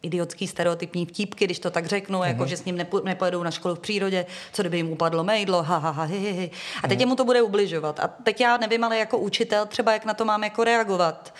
[0.01, 2.27] idiotský stereotypní vtípky, když to tak řeknu, uh-huh.
[2.27, 2.47] jako mhm.
[2.47, 5.77] že s ním nepo, nepojedou na školu v přírodě, co kdyby jim upadlo mejdlo, ha,
[5.77, 6.51] ha, ha, hi, hi, hi.
[6.83, 7.07] A teď uh-huh.
[7.07, 7.99] mu to bude ubližovat.
[7.99, 11.33] A teď já nevím, ale jako učitel třeba, jak na to mám jako reagovat,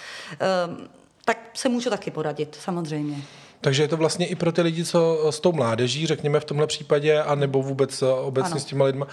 [0.68, 0.88] um,
[1.26, 3.18] tak se můžu taky poradit, samozřejmě.
[3.66, 6.68] Takže je to vlastně i pro ty lidi, co s tou mládeží, řekněme v tomhle
[6.68, 8.60] případě, a nebo vůbec eh, obecně ano.
[8.60, 9.08] s těma lidma,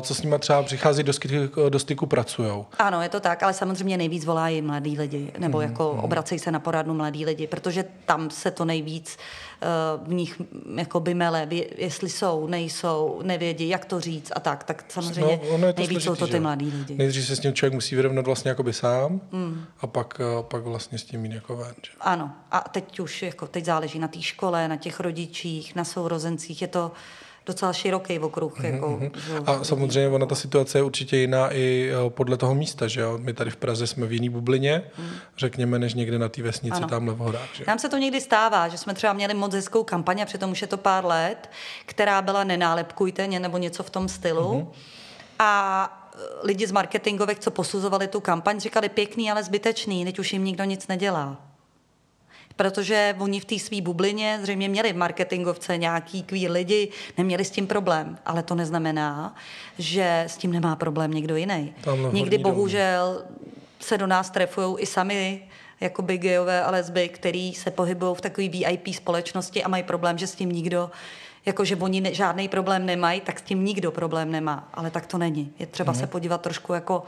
[0.00, 2.64] co s nimi třeba přichází do styku, do styku pracují.
[2.78, 6.00] Ano, je to tak, ale samozřejmě nejvíc volají mladí lidi, nebo mm, jako mm.
[6.00, 9.49] obracejí se na poradnu mladí lidi, protože tam se to nejvíc uh,
[10.04, 10.42] v nich
[10.76, 15.58] jako by mele, jestli jsou, nejsou, nevědí, jak to říct a tak, tak samozřejmě no,
[15.58, 16.94] nejvíc složitý, jsou to ty mladí lidi.
[16.94, 19.64] Nejdřív se s tím člověk musí vyrovnat vlastně jakoby sám mm.
[19.80, 21.74] a pak, uh, pak vlastně s tím jít jako ven.
[21.82, 21.92] Že?
[22.00, 26.62] Ano, a teď už jako teď záleží na té škole, na těch rodičích, na sourozencích.
[26.62, 26.92] Je to
[27.50, 28.60] docela široký okruh.
[28.60, 28.74] Mm-hmm.
[28.74, 29.10] Jako, mhm.
[29.46, 33.18] a samozřejmě ona ta situace je určitě jiná i eh, podle toho místa, že jo?
[33.18, 35.10] My tady v Praze jsme v jiný bublině, mm.
[35.38, 36.88] řekněme, než někde na té vesnici ano.
[36.88, 37.48] tamhle v horách.
[37.54, 37.64] Že?
[37.66, 40.62] Nám se to někdy stává, že jsme třeba měli moc hezkou kampaň a přitom už
[40.62, 41.50] je to pár let,
[41.86, 44.52] která byla nenálepkujte nebo něco v tom stylu.
[44.52, 44.66] Mm-hmm.
[45.38, 50.32] A eh, lidi z marketingovek, co posuzovali tu kampaň, říkali pěkný, ale zbytečný, teď už
[50.32, 51.49] jim nikdo nic nedělá
[52.56, 57.50] protože oni v té své bublině zřejmě měli v marketingovce nějaký queer lidi, neměli s
[57.50, 59.34] tím problém, ale to neznamená,
[59.78, 61.74] že s tím nemá problém někdo jiný.
[62.12, 63.22] Někdy bohužel
[63.80, 65.42] se do nás trefují i sami
[65.80, 70.26] jakoby gejové a lesby, který se pohybují v takové VIP společnosti a mají problém, že
[70.26, 70.90] s tím nikdo
[71.46, 74.68] jakože oni ne, žádný problém nemají, tak s tím nikdo problém nemá.
[74.74, 75.52] Ale tak to není.
[75.58, 75.98] Je třeba mm-hmm.
[75.98, 77.02] se podívat trošku jako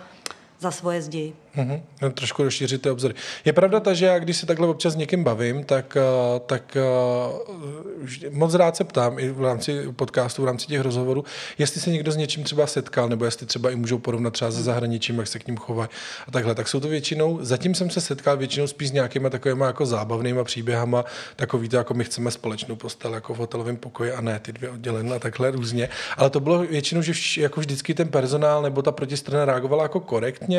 [0.63, 1.33] za svoje zdi.
[1.57, 2.13] Mm-hmm.
[2.13, 3.15] Trošku rozšířit ty obzory.
[3.45, 6.77] Je pravda ta, že já když se takhle občas s někým bavím, tak, eh, tak
[6.77, 11.25] uh, moc rád se ptám i v rámci podcastu, v rámci těch rozhovorů,
[11.59, 14.63] jestli se někdo s něčím třeba setkal, nebo jestli třeba i můžou porovnat třeba se
[14.63, 15.89] zahraničím, jak se k ním chovají
[16.29, 16.55] a takhle.
[16.55, 20.45] Tak jsou to většinou, zatím jsem se setkal většinou spíš s nějakýma takovými jako zábavnýma
[20.45, 21.05] příběhama,
[21.37, 24.71] takový to, jako my chceme společnou postel, jako v hotelovém pokoji a ne ty dvě
[24.71, 25.89] oddělené a takhle různě.
[26.17, 30.01] Ale to bylo většinou, že vš, jako vždycky ten personál nebo ta protistrana reagovala jako
[30.01, 30.52] korektně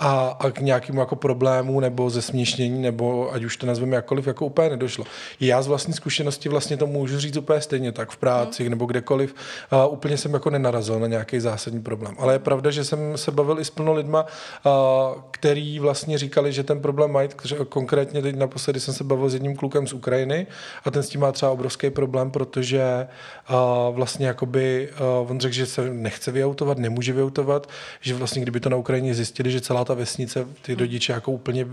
[0.00, 4.46] a a k nějakému jako problému nebo zesměšnění, nebo ať už to nazveme jakkoliv, jako
[4.46, 5.04] úplně nedošlo.
[5.40, 8.70] Já z vlastní zkušenosti vlastně to můžu říct úplně stejně, tak v práci mm.
[8.70, 9.34] nebo kdekoliv.
[9.70, 12.14] A úplně jsem jako nenarazil na nějaký zásadní problém.
[12.18, 14.26] Ale je pravda, že jsem se bavil i s plno lidma,
[14.64, 17.28] a, který vlastně říkali, že ten problém mají.
[17.68, 20.46] Konkrétně teď naposledy jsem se bavil s jedním klukem z Ukrajiny
[20.84, 23.06] a ten s tím má třeba obrovský problém, protože
[23.46, 27.68] a, vlastně jakoby a, on řekl, že se nechce vyautovat, nemůže vyautovat,
[28.00, 31.66] že vlastně kdyby to na Ukrajině zjistili, že celá ta vesnice ty rodiče jako úplně,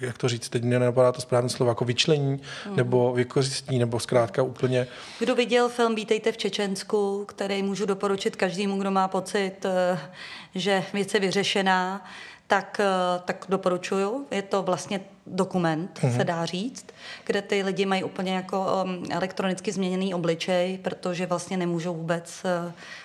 [0.00, 2.76] jak to říct, teď nenapadá to správné slovo, jako vyčlení mm.
[2.76, 4.86] nebo vykořistní, nebo zkrátka úplně.
[5.18, 9.98] Kdo viděl film Vítejte v Čečensku, který můžu doporučit každému, kdo má pocit, eh,
[10.54, 12.04] že věc je vyřešená,
[12.46, 14.26] tak, eh, tak doporučuju.
[14.30, 16.16] Je to vlastně dokument, mm-hmm.
[16.16, 16.86] se dá říct,
[17.26, 22.42] kde ty lidi mají úplně jako um, elektronicky změněný obličej, protože vlastně nemůžou vůbec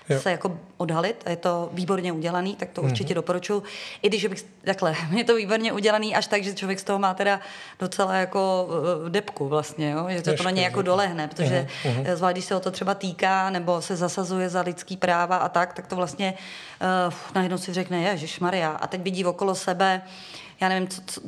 [0.10, 2.86] uh, se jako odhalit a je to výborně udělaný, tak to mm-hmm.
[2.86, 3.64] určitě doporučuji.
[4.02, 7.14] I když bych, takhle, je to výborně udělaný až tak, že člověk z toho má
[7.14, 7.40] teda
[7.80, 8.68] docela jako
[9.04, 10.06] uh, depku vlastně, jo?
[10.10, 12.16] že to, to na ně jako dolehne, protože mm-hmm.
[12.16, 15.74] zvlášť, když se o to třeba týká nebo se zasazuje za lidský práva a tak,
[15.74, 16.34] tak to vlastně
[17.08, 20.02] uh, najednou si řekne, Ježíš Maria, a teď vidí okolo sebe
[20.62, 21.22] já nevím, co, co,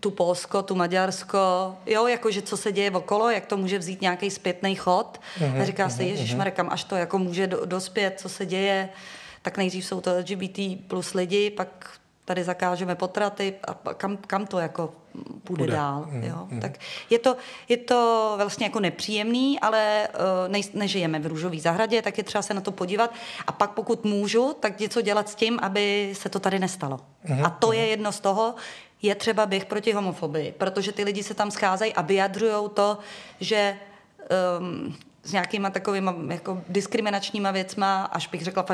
[0.00, 1.38] tu Polsko, tu Maďarsko,
[1.86, 5.20] jo, jakože co se děje okolo, jak to může vzít nějaký zpětný chod.
[5.40, 6.50] Uh-huh, a říká uh-huh, se, Ježíš uh-huh.
[6.50, 8.88] kam až to jako může do, dospět, co se děje,
[9.42, 10.58] tak nejdřív jsou to LGBT
[10.88, 11.90] plus lidi, pak
[12.26, 14.92] tady zakážeme potraty a kam, kam to jako
[15.44, 15.72] půjde Bude.
[15.72, 16.06] dál.
[16.08, 16.46] Mm, jo?
[16.50, 16.60] Mm.
[16.60, 16.78] Tak
[17.10, 17.36] je to,
[17.68, 22.42] je to vlastně jako nepříjemný, ale uh, ne, nežijeme v růžové zahradě, tak je třeba
[22.42, 23.14] se na to podívat
[23.46, 27.00] a pak pokud můžu, tak něco dělat s tím, aby se to tady nestalo.
[27.24, 27.72] Mm, a to mm.
[27.72, 28.54] je jedno z toho,
[29.02, 32.98] je třeba běh proti homofobii, protože ty lidi se tam scházejí a vyjadřují to,
[33.40, 33.78] že
[34.58, 38.64] um, s nějakýma takovými jako diskriminačníma věcma, až bych řekla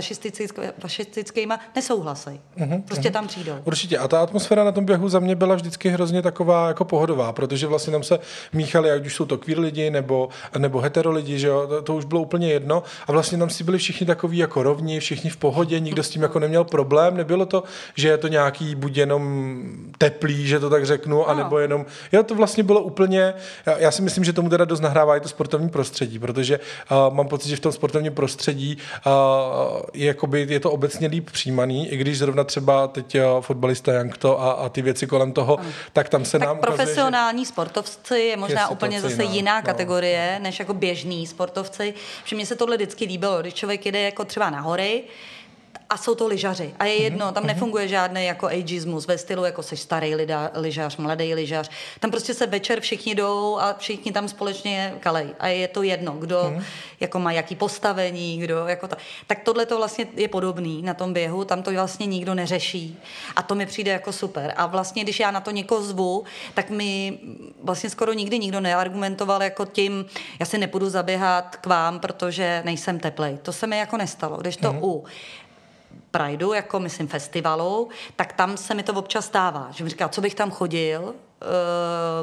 [0.81, 2.41] fašistickýma, nesouhlasej.
[2.57, 3.13] Uh-huh, prostě uh-huh.
[3.13, 3.53] tam přijdou.
[3.65, 3.99] Určitě.
[3.99, 7.67] A ta atmosféra na tom běhu za mě byla vždycky hrozně taková jako pohodová, protože
[7.67, 8.19] vlastně tam se
[8.53, 11.95] míchali, ať už jsou to queer lidi nebo, nebo hetero lidi, že jo, to, to,
[11.95, 12.83] už bylo úplně jedno.
[13.07, 16.23] A vlastně tam si byli všichni takový jako rovní, všichni v pohodě, nikdo s tím
[16.23, 17.17] jako neměl problém.
[17.17, 19.63] Nebylo to, že je to nějaký buď jenom
[19.99, 21.87] teplý, že to tak řeknu, anebo jenom.
[22.13, 23.35] Jo, to vlastně bylo úplně.
[23.67, 26.61] Já, já si myslím, že tomu teda dost nahrává i to sportovní prostředí, protože protože
[27.09, 29.13] uh, mám pocit, že v tom sportovním prostředí uh,
[29.95, 34.41] je, jakoby, je to obecně líp přijímaný, i když zrovna třeba teď uh, fotbalista Jankto
[34.41, 35.69] a, a ty věci kolem toho, ano.
[35.93, 37.49] tak tam se tak nám profesionální ukazuje, že...
[37.49, 39.67] sportovci je možná je úplně zase jiná, jiná no.
[39.67, 41.95] kategorie, než jako běžní sportovci.
[42.25, 45.05] Že mně se tohle vždycky líbilo, když člověk jede jako třeba na hory,
[45.93, 46.75] a jsou to lyžaři.
[46.79, 47.53] A je jedno, tam mhm.
[47.53, 51.71] nefunguje žádný jako ageismus ve stylu, jako jsi starý lida, lyžař, mladý lyžař.
[52.01, 55.27] Tam prostě se večer všichni jdou a všichni tam společně kalej.
[55.39, 56.65] A je to jedno, kdo hmm.
[57.01, 58.97] jako má jaký postavení, kdo jako ta.
[59.27, 62.99] Tak tohle to vlastně je podobný na tom běhu, tam to vlastně nikdo neřeší.
[63.37, 64.55] A to mi přijde jako super.
[64.57, 66.25] A vlastně, když já na to někoho zvu,
[66.55, 67.19] tak mi
[67.63, 70.07] vlastně skoro nikdy nikdo neargumentoval jako tím,
[70.41, 73.39] já si nepůjdu zaběhat k vám, protože nejsem teplej.
[73.43, 74.37] To se mi jako nestalo.
[74.37, 74.85] Když to hmm.
[74.85, 75.05] u
[76.13, 80.21] Prideu, jako myslím festivalu, tak tam se mi to občas stává, že mi říká, co
[80.21, 81.45] bych tam chodil, eh,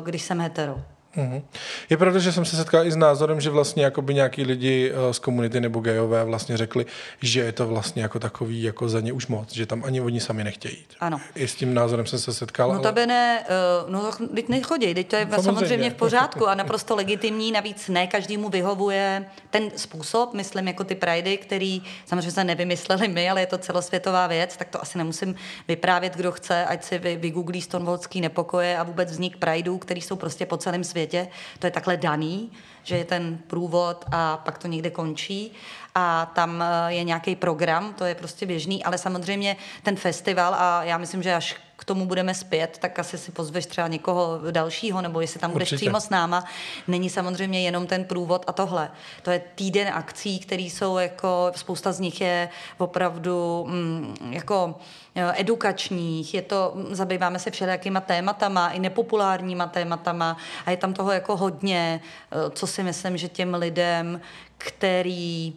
[0.03, 0.81] když jsem hetero.
[1.17, 1.41] Mm-hmm.
[1.89, 5.11] Je pravda, že jsem se setkal i s názorem, že vlastně jakoby nějaký lidi uh,
[5.11, 6.85] z komunity nebo gejové vlastně řekli,
[7.21, 10.19] že je to vlastně jako takový jako za ně už moc, že tam ani oni
[10.19, 10.93] sami nechtějí jít.
[10.99, 11.21] Ano.
[11.35, 12.73] I s tím názorem jsem se setkal.
[12.73, 13.45] No to by ne,
[13.83, 15.43] uh, no teď nechodí, teď to je samozřejmě.
[15.43, 20.95] samozřejmě v pořádku a naprosto legitimní, navíc ne každému vyhovuje ten způsob, myslím jako ty
[20.95, 25.35] pridey, který samozřejmě se nevymysleli my, ale je to celosvětová věc, tak to asi nemusím
[25.67, 30.15] vyprávět, kdo chce, ať si vy, vygooglí stonewallský nepokoje a vůbec vznik prideů, který jsou
[30.15, 31.27] prostě po celém světě světě.
[31.59, 32.51] To je takhle daný,
[32.83, 35.51] že je ten průvod a pak to někde končí
[35.95, 40.83] a tam eh, je nějaký program, to je prostě běžný, ale samozřejmě ten festival a
[40.83, 45.01] já myslím, že až k tomu budeme zpět, tak asi si pozveš třeba někoho dalšího,
[45.01, 45.85] nebo jestli tam budeš Určitě.
[45.89, 46.43] přímo s náma.
[46.87, 48.91] Není samozřejmě jenom ten průvod a tohle.
[49.21, 54.75] To je týden akcí, které jsou jako, spousta z nich je opravdu mm, jako
[55.15, 60.93] eh, edukačních, je to, mm, zabýváme se všelijakýma tématama, i nepopulárníma tématama a je tam
[60.93, 64.21] toho jako hodně, eh, co si myslím, že těm lidem,
[64.59, 65.53] který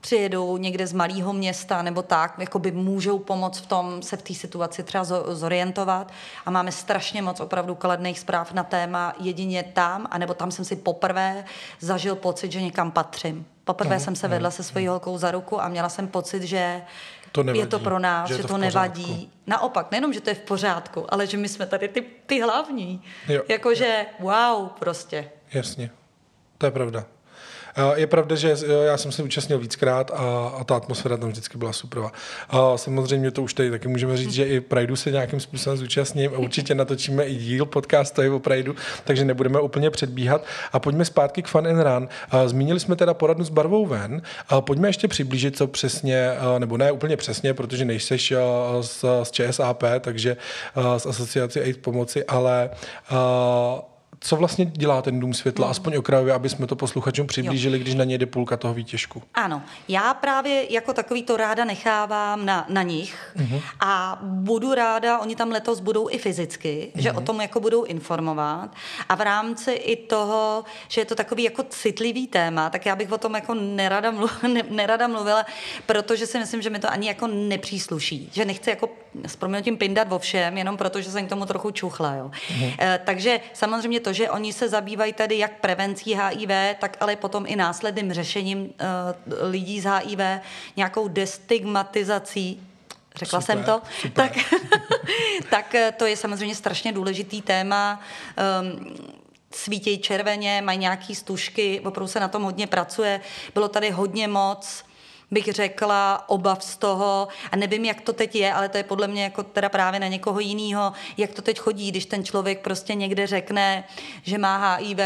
[0.00, 4.22] přijedou někde z malého města nebo tak, jako by můžou pomoct v tom se v
[4.22, 6.12] té situaci třeba zorientovat
[6.46, 10.76] a máme strašně moc opravdu kladných zpráv na téma jedině tam, anebo tam jsem si
[10.76, 11.44] poprvé
[11.80, 13.46] zažil pocit, že někam patřím.
[13.64, 16.42] Poprvé uh, jsem se vedla uh, se svojí holkou za ruku a měla jsem pocit,
[16.42, 16.82] že
[17.32, 19.32] to nevadí, je to pro nás, že, že to, to nevadí.
[19.46, 23.02] Naopak, nejenom, že to je v pořádku, ale že my jsme tady ty, ty hlavní.
[23.48, 25.30] Jakože wow, prostě.
[25.52, 25.90] Jasně,
[26.58, 27.04] to je pravda.
[27.94, 31.72] Je pravda, že já jsem se účastnil víckrát a, a ta atmosféra tam vždycky byla
[31.72, 32.02] super.
[32.48, 36.34] A samozřejmě to už tady taky můžeme říct, že i Prideu se nějakým způsobem zúčastním
[36.34, 40.44] a určitě natočíme i díl podcastový o Prideu, takže nebudeme úplně předbíhat.
[40.72, 42.08] A pojďme zpátky k Fun and Run.
[42.46, 44.22] Zmínili jsme teda poradnu s barvou ven.
[44.60, 48.34] Pojďme ještě přiblížit, co přesně, nebo ne úplně přesně, protože nejseš
[48.80, 50.36] z, z ČSAP, takže
[50.96, 52.70] z Asociace Aid pomoci, ale
[54.20, 55.70] co vlastně dělá ten Dům světla, hmm.
[55.70, 57.82] aspoň okrajově, aby jsme to posluchačům přiblížili, jo.
[57.82, 59.22] když na ně jde půlka toho výtěžku?
[59.34, 63.60] Ano, já právě jako takový to ráda nechávám na, na nich hmm.
[63.80, 67.02] a budu ráda, oni tam letos budou i fyzicky, hmm.
[67.02, 67.24] že o mhm.
[67.24, 68.74] tom jako budou informovat
[69.08, 73.12] a v rámci i toho, že je to takový jako citlivý téma, tak já bych
[73.12, 75.46] o tom jako nerada, mluv, ne, nerada mluvila,
[75.86, 78.88] protože si myslím, že mi to ani jako nepřísluší, že nechci jako
[79.26, 82.14] s proměnutím pindat vo všem, jenom proto, že jsem k tomu trochu čuchla.
[82.14, 82.30] Jo.
[82.60, 82.70] Mm.
[83.04, 87.56] Takže samozřejmě to, že oni se zabývají tady jak prevencí HIV, tak ale potom i
[87.56, 88.70] následným řešením uh,
[89.50, 90.20] lidí z HIV,
[90.76, 92.68] nějakou destigmatizací
[93.18, 94.12] řekla super, jsem to, super.
[94.12, 94.32] tak,
[95.50, 98.00] tak to je samozřejmě strašně důležitý téma.
[98.60, 98.96] Um,
[99.54, 103.20] svítějí červeně, mají nějaký stužky, opravdu se na tom hodně pracuje.
[103.54, 104.84] Bylo tady hodně moc
[105.30, 109.08] bych řekla, obav z toho, a nevím, jak to teď je, ale to je podle
[109.08, 112.94] mě jako teda právě na někoho jiného, jak to teď chodí, když ten člověk prostě
[112.94, 113.84] někde řekne,
[114.22, 114.98] že má HIV,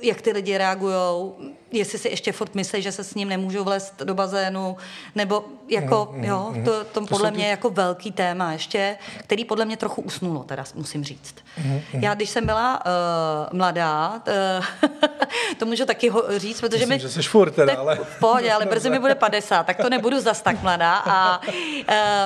[0.00, 1.32] jak ty lidi reagují,
[1.78, 4.76] jestli si ještě furt myslí, že se s ním nemůžou vlézt do bazénu,
[5.14, 6.64] nebo jako, mm, mm, jo, mm.
[6.64, 7.50] to, to, to podle mě ty...
[7.50, 11.34] jako velký téma ještě, který podle mě trochu usnulo, teda musím říct.
[11.64, 12.02] Mm, mm.
[12.02, 14.90] Já, když jsem byla uh, mladá, uh,
[15.58, 16.98] to můžu taky ho říct, protože Myslím, mi...
[16.98, 17.96] že jsi furt teda, ale...
[17.96, 20.96] V pohodě, ale brzy mi bude 50, tak to nebudu zas tak mladá.
[20.96, 21.40] A,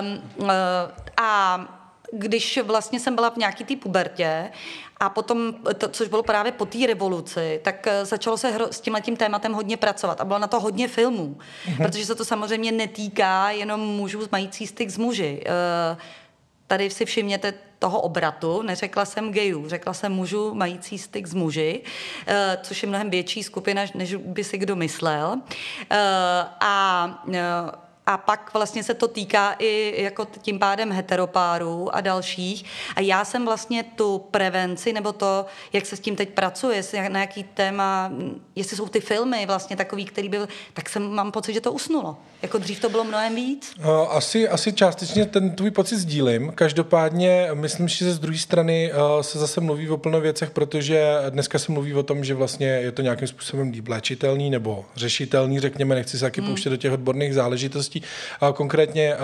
[0.01, 0.49] um, uh,
[1.17, 1.61] a
[2.13, 4.51] když vlastně jsem byla v nějaký té pubertě
[5.01, 8.81] a potom, to, což bylo právě po té revoluci, tak eh, začalo se hro, s
[8.81, 11.77] tímhle tím tématem hodně pracovat a bylo na to hodně filmů, mm-hmm.
[11.77, 15.45] protože se to samozřejmě netýká jenom mužů mající styk s muži.
[15.47, 15.99] Uh,
[16.67, 21.83] tady si všimněte toho obratu, neřekla jsem gejů, řekla jsem mužů mající styk s muži,
[22.27, 25.37] eh, což je mnohem větší skupina, než by si kdo myslel.
[26.61, 27.25] A
[28.09, 32.65] a pak vlastně se to týká i jako tím pádem heteropárů a dalších.
[32.97, 37.09] A já jsem vlastně tu prevenci, nebo to, jak se s tím teď pracuje, jestli
[37.09, 38.13] na jaký téma,
[38.57, 42.17] jestli jsou ty filmy vlastně takový, který byl, tak jsem mám pocit, že to usnulo.
[42.43, 43.75] Jako dřív to bylo mnohem víc?
[44.09, 46.53] Asi, asi částečně ten tvůj pocit sdílím.
[46.55, 51.73] Každopádně myslím, že z druhé strany se zase mluví o plno věcech, protože dneska se
[51.73, 56.19] mluví o tom, že vlastně je to nějakým způsobem líp léčitelný nebo řešitelný, řekněme, nechci
[56.19, 56.51] se taky hmm.
[56.51, 57.98] pouštět do těch odborných záležitostí.
[58.55, 59.17] Konkrétně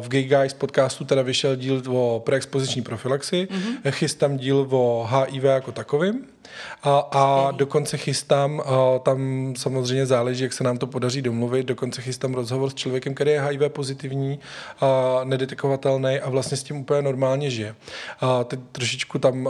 [0.00, 3.76] v Gay Guys podcastu teda vyšel díl o preexpoziční profilaxi, hmm.
[3.90, 6.26] chystám díl o HIV jako takovým.
[6.82, 12.02] A, a dokonce chystám, a tam samozřejmě záleží, jak se nám to podaří domluvit, dokonce
[12.02, 14.38] chystám rozhovor s člověkem, který je HIV pozitivní,
[14.80, 17.74] a nedetekovatelný a vlastně s tím úplně normálně žije.
[18.20, 19.48] A teď trošičku tam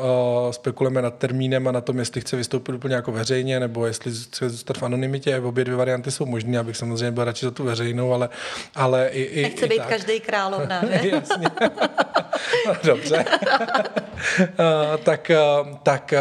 [0.50, 4.50] spekulujeme nad termínem a na tom, jestli chce vystoupit úplně jako veřejně, nebo jestli chce
[4.50, 5.40] zůstat v anonymitě.
[5.40, 8.28] Obě dvě varianty jsou možné, abych samozřejmě byl radši za tu veřejnou, ale,
[8.74, 9.88] ale i, i Nechce i být tak.
[9.88, 11.08] každý královna, že?
[11.08, 11.46] Jasně.
[12.84, 13.24] Dobře.
[15.04, 15.30] tak,
[15.82, 16.14] tak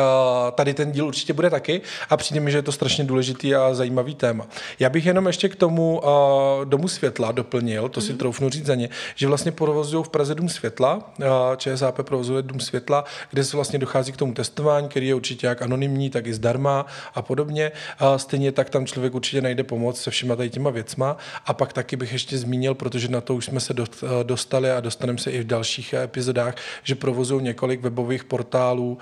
[0.56, 3.74] tady ten díl určitě bude taky a přijde mi, že je to strašně důležitý a
[3.74, 4.48] zajímavý téma.
[4.80, 6.02] Já bych jenom ještě k tomu
[6.64, 8.18] Domu světla doplnil, to si mm.
[8.18, 11.14] troufnu říct za ně, že vlastně provozují v Praze Dům světla,
[11.58, 15.62] ČSAP provozuje Dům světla, kde se vlastně dochází k tomu testování, který je určitě jak
[15.62, 17.72] anonymní, tak i zdarma a podobně.
[18.18, 21.18] Stejně tak tam člověk určitě najde pomoc se všema tady těma věcma.
[21.46, 23.74] A pak taky bych ještě zmínil, protože na to už jsme se
[24.24, 28.98] dostali a dostaneme se i v dalších epizodách, že provozují několik webových portálů,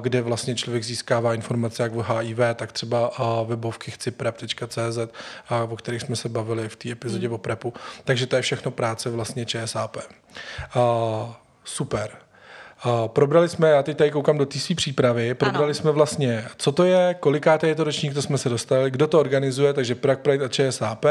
[0.00, 3.10] kde vlastně člověk získává informace jak o HIV, tak třeba
[3.46, 4.98] webovky chciprep.cz,
[5.68, 7.34] o kterých jsme se bavili v té epizodě mm.
[7.34, 7.72] o prepu.
[8.04, 9.96] Takže to je všechno práce vlastně ČSAP.
[11.64, 12.10] Super.
[12.86, 15.74] Uh, probrali jsme, já teď tady koukám do té přípravy, probrali ano.
[15.74, 19.20] jsme vlastně, co to je, kolikáté je to ročník, to jsme se dostali, kdo to
[19.20, 21.04] organizuje, takže Prague Pride a ČSAP,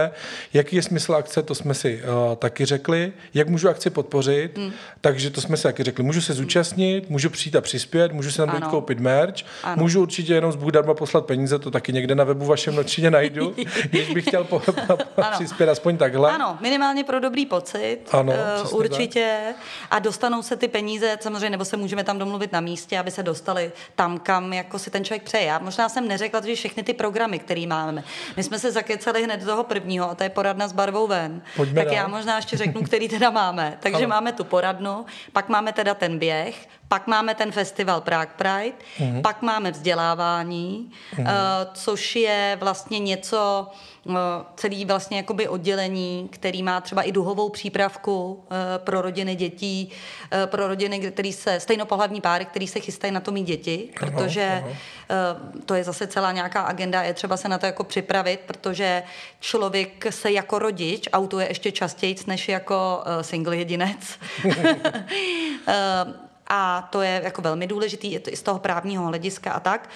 [0.54, 4.72] jaký je smysl akce, to jsme si uh, taky řekli, jak můžu akci podpořit, hmm.
[5.02, 8.38] takže to jsme si taky řekli, můžu se zúčastnit, můžu přijít a přispět, můžu se
[8.38, 9.82] tam jít koupit merch, ano.
[9.84, 13.12] můžu určitě jenom z Bůh darma poslat peníze, to taky někde na webu vašem určitě
[13.12, 13.56] najdu,
[13.90, 16.32] když bych chtěl po, po, po, přispět aspoň takhle.
[16.32, 19.56] Ano, minimálně pro dobrý pocit, ano, uh, určitě, tak.
[19.92, 23.24] a dostanou se ty peníze, samozřejmě nebo se můžeme tam domluvit na místě, aby se
[23.24, 25.44] dostali tam, kam jako si ten člověk přeje.
[25.44, 28.04] Já možná jsem neřekla, že všechny ty programy, které máme.
[28.38, 31.42] My jsme se zakecali hned do toho prvního, a to je poradna s barvou ven.
[31.56, 31.96] Pojďme tak dál.
[31.96, 33.78] já možná ještě řeknu, který teda máme.
[33.80, 34.08] Takže ano.
[34.08, 39.22] máme tu poradnu, pak máme teda ten běh, pak máme ten festival Prague Pride, uh-huh.
[39.22, 41.26] pak máme vzdělávání, uh,
[41.74, 43.68] což je vlastně něco,
[44.04, 44.16] uh,
[44.56, 48.40] celý vlastně jakoby oddělení, který má třeba i duhovou přípravku uh,
[48.78, 49.92] pro rodiny dětí,
[50.34, 54.64] uh, pro rodiny, který se, stejnopohlavní páry, který se chystají na to mít děti, protože
[54.64, 59.04] uh, to je zase celá nějaká agenda, je třeba se na to jako připravit, protože
[59.40, 64.20] člověk se jako rodič autuje ještě častěji, než jako uh, single jedinec.
[66.54, 69.90] a to je jako velmi důležitý, je to i z toho právního hlediska a tak.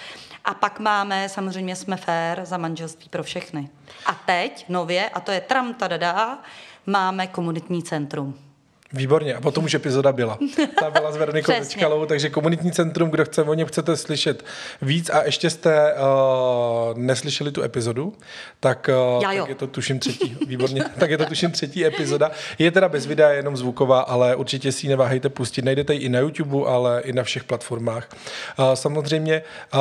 [0.44, 3.68] A pak máme, samozřejmě jsme fair za manželství pro všechny.
[4.06, 6.38] A teď nově, a to je tram tadada,
[6.86, 8.45] máme komunitní centrum.
[8.96, 9.34] Výborně.
[9.34, 10.38] A potom už epizoda byla.
[10.80, 11.52] Ta byla s Veronikou.
[11.52, 14.44] Večkalovou, takže komunitní centrum, kdo chce, o něm chcete slyšet
[14.82, 18.12] víc a ještě jste uh, neslyšeli tu epizodu,
[18.60, 22.30] tak, uh, Já tak je to tuším třetí, výborně, tak je to tuším třetí epizoda.
[22.58, 25.64] Je teda bez videa, jenom zvuková, ale určitě si ji neváhejte pustit.
[25.64, 28.08] Najdete ji i na YouTube, ale i na všech platformách.
[28.58, 29.42] Uh, samozřejmě
[29.74, 29.80] uh,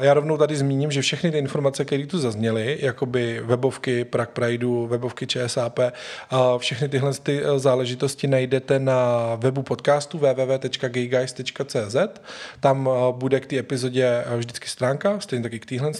[0.00, 4.86] já rovnou tady zmíním, že všechny ty informace, které tu zazněly, jakoby webovky Prague Prideu,
[4.86, 11.96] webovky ČSAP, uh, všechny tyhle ty uh, záležitosti najdete na webu podcastu www.gayguys.cz.
[12.60, 15.92] Tam uh, bude k té epizodě uh, vždycky stránka, stejně taky k téhle,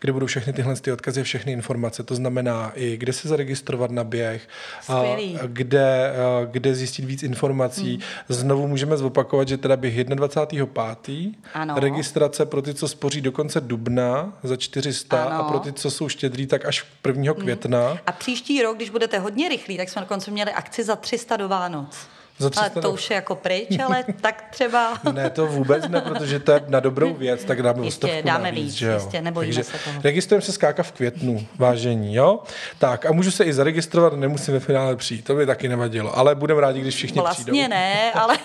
[0.00, 2.02] kde budou všechny tyhle ty odkazy, a všechny informace.
[2.02, 4.48] To znamená i kde se zaregistrovat na běh,
[4.82, 5.38] Skvělý.
[5.46, 6.12] kde,
[6.50, 7.92] kde zjistit víc informací.
[7.92, 8.02] Hmm.
[8.28, 11.34] Znovu můžeme zopakovat, že teda běh 21.5.
[11.54, 11.74] Ano.
[11.78, 15.36] Registrace pro ty, co spoří do konce dubna za 400 Ano.
[15.36, 17.34] a pro ty, co jsou štědrý, tak až 1.
[17.34, 17.98] května.
[18.06, 21.48] A příští rok, když budete hodně rychlí, tak jsme dokonce měli akci za 300 do
[21.48, 21.81] Vánoc.
[21.82, 21.96] world.
[22.42, 24.98] Za 300 ale to už je jako pryč, ale tak třeba...
[25.12, 28.64] Ne, to vůbec ne, protože to je na dobrou věc, tak dáme Jistě, dáme navíc,
[28.64, 28.94] víc, že jo?
[28.94, 30.00] jistě, nebojíme Takže se toho.
[30.04, 32.42] Registrujeme se skáka v květnu, vážení, jo?
[32.78, 36.34] Tak a můžu se i zaregistrovat, nemusím ve finále přijít, to by taky nevadilo, ale
[36.34, 37.68] budeme rádi, když všichni Vlastně přijdou.
[37.68, 38.38] ne, ale,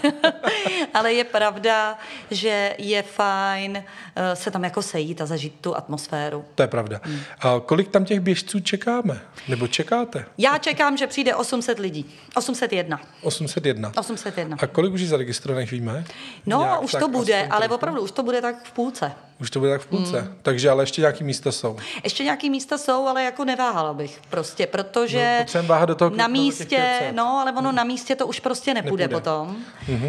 [0.94, 1.98] ale je pravda,
[2.32, 3.84] že je fajn
[4.16, 6.46] eh, se tam jako sejít a zažít tu atmosféru.
[6.56, 7.00] To je pravda.
[7.04, 7.20] Hmm.
[7.40, 9.20] A kolik tam těch běžců čekáme?
[9.48, 10.26] Nebo čekáte?
[10.38, 12.06] Já čekám, že přijde 800 lidí.
[12.36, 13.00] 801.
[13.22, 13.87] 801.
[13.96, 14.58] 801.
[14.62, 16.06] A kolik už je zaregistrovaných, víme?
[16.46, 19.12] No, Nějak už to bude, aspoň ale opravdu už to bude tak v půlce.
[19.42, 20.22] Už to bude tak v půlce.
[20.22, 20.36] Hmm.
[20.42, 21.78] Takže ale ještě nějaký místa jsou.
[22.04, 26.28] Ještě nějaký místa jsou, ale jako neváhala bych prostě, protože No, váhat do toho na
[26.28, 26.66] místě,
[27.00, 27.16] 500.
[27.16, 29.22] no, ale ono na místě to už prostě nepůjde, Nepůjde.
[29.22, 29.56] potom.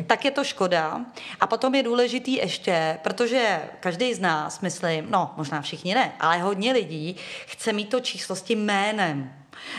[0.06, 1.00] Tak je to škoda.
[1.40, 6.38] A potom je důležitý ještě, protože každý z nás, myslím, no, možná všichni ne, ale
[6.38, 7.16] hodně lidí
[7.46, 9.32] chce mít to číslo s tím jménem.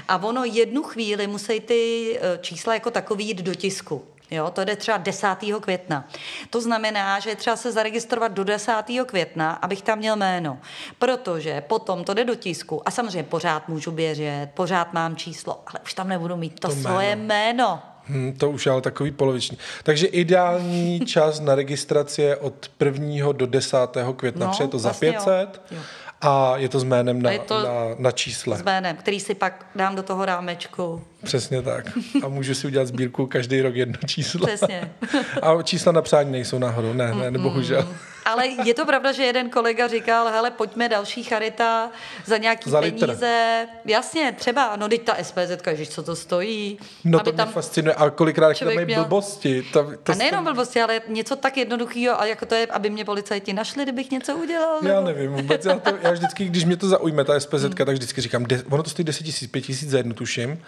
[0.07, 4.03] A ono jednu chvíli musí ty eh, čísla jako takový jít do tisku.
[4.31, 5.27] Jo, to jde třeba 10.
[5.61, 6.07] května.
[6.49, 8.73] To znamená, že je třeba se zaregistrovat do 10.
[9.05, 10.57] května, abych tam měl jméno.
[10.99, 15.79] Protože potom to jde do tisku a samozřejmě pořád můžu běžet, pořád mám číslo, ale
[15.83, 16.89] už tam nebudu mít to, To to jméno.
[16.89, 17.79] svoje jméno.
[18.05, 19.57] Hmm, to už je ale takový poloviční.
[19.83, 23.31] Takže ideální čas na registraci je od 1.
[23.31, 23.77] do 10.
[24.15, 25.13] května, No, je to za vlastně jo.
[25.13, 25.79] 500 Jo.
[26.21, 28.57] A je to s jménem na, to na, na čísle.
[28.57, 31.03] S jménem, který si pak dám do toho rámečku.
[31.23, 31.85] Přesně tak.
[32.23, 34.47] A můžu si udělat sbírku každý rok jedno číslo.
[34.47, 34.91] Přesně.
[35.41, 37.87] A čísla na přání nejsou náhodou, ne, ne, bohužel.
[38.25, 41.89] Ale je to pravda, že jeden kolega říkal, hele, pojďme další charita
[42.25, 43.05] za nějaký Za litr.
[43.05, 43.67] peníze.
[43.85, 46.77] Jasně, třeba, no teď ta SPZ, ježiš, co to stojí.
[47.05, 47.93] No aby to mě fascinuje.
[47.95, 49.63] A kolikrát tam mají měl- blbosti.
[49.73, 53.05] To, to a nejenom blbosti, ale něco tak jednoduchého, a jako to je, aby mě
[53.05, 54.77] policajti našli, kdybych něco udělal.
[54.81, 57.89] Já nebo- nevím vůbec, já, to, já vždycky, když mě to zaujme, ta SPZ, tak
[57.89, 60.61] vždycky říkám, de, ono to stojí 10 tisíc, 5 tisíc za jednu, tuším.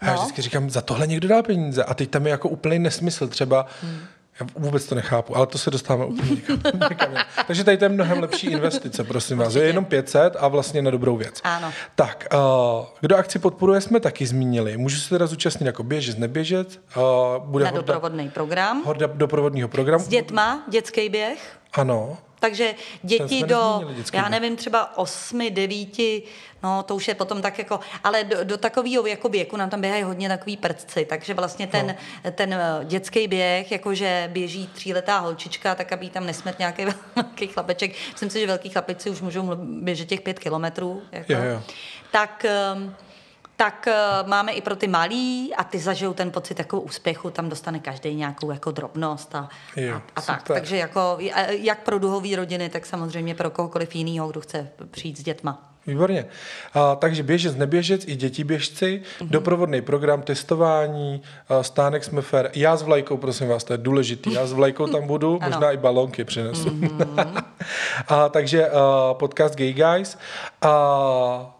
[0.00, 0.18] A já No.
[0.18, 1.84] vždycky říkám, za tohle někdo dá peníze.
[1.84, 3.66] A teď tam je jako úplný nesmysl, třeba,
[4.40, 6.58] já vůbec to nechápu, ale to se dostáváme úplně někam,
[6.90, 7.14] někam.
[7.46, 9.54] Takže tady to je mnohem lepší investice, prosím vás.
[9.54, 11.40] Je jenom 500 a vlastně na dobrou věc.
[11.44, 11.72] Ano.
[11.94, 14.76] Tak, uh, kdo akci podporuje, jsme taky zmínili.
[14.76, 16.80] Můžu se teda zúčastnit jako běžec, neběžet.
[16.96, 17.02] Uh,
[17.44, 18.82] bude Na horda, doprovodný program.
[18.84, 20.04] horda doprovodního programu.
[20.04, 21.56] S dětma, dětský běh.
[21.72, 22.18] Ano.
[22.46, 23.80] Takže děti do,
[24.12, 25.88] já nevím, třeba 8, 9,
[26.62, 29.80] no to už je potom tak jako, ale do, do takového jako věku nám tam
[29.80, 32.30] běhají hodně takový prcci, takže vlastně ten, no.
[32.30, 36.84] ten eh, dětský běh, jakože běží tříletá holčička, tak aby tam nesmet nějaký
[37.16, 37.94] velký chlapeček.
[38.12, 41.02] Myslím si, že velký chlapici už můžou běžet těch pět kilometrů.
[41.12, 41.32] Jako.
[41.32, 41.62] Jo, jo.
[42.10, 42.94] Tak ehm,
[43.56, 43.94] tak eh,
[44.26, 48.14] máme i pro ty malí a ty zažijou ten pocit jako úspěchu, tam dostane každý
[48.14, 50.42] nějakou jako drobnost a, Jo, a, a tak.
[50.42, 51.16] Takže jako,
[51.48, 55.72] jak pro duhové rodiny, tak samozřejmě pro kohokoliv jiného, kdo chce přijít s dětma.
[55.86, 56.26] Výborně.
[56.74, 59.28] A, takže běžec, neběžec, i děti běžci, Mhm.
[59.28, 59.30] mm-hmm.
[59.32, 61.22] doprovodný program, testování,
[61.62, 62.50] stánek jsme fér.
[62.54, 64.32] Já s vlajkou, prosím vás, to je důležitý.
[64.32, 65.50] Já s vlajkou tam budu, Ano.
[65.56, 66.68] Možná i balonky přinesu.
[66.68, 67.42] Mm-hmm.
[68.08, 70.18] a, takže a, podcast Gay Guys.
[70.62, 71.52] A,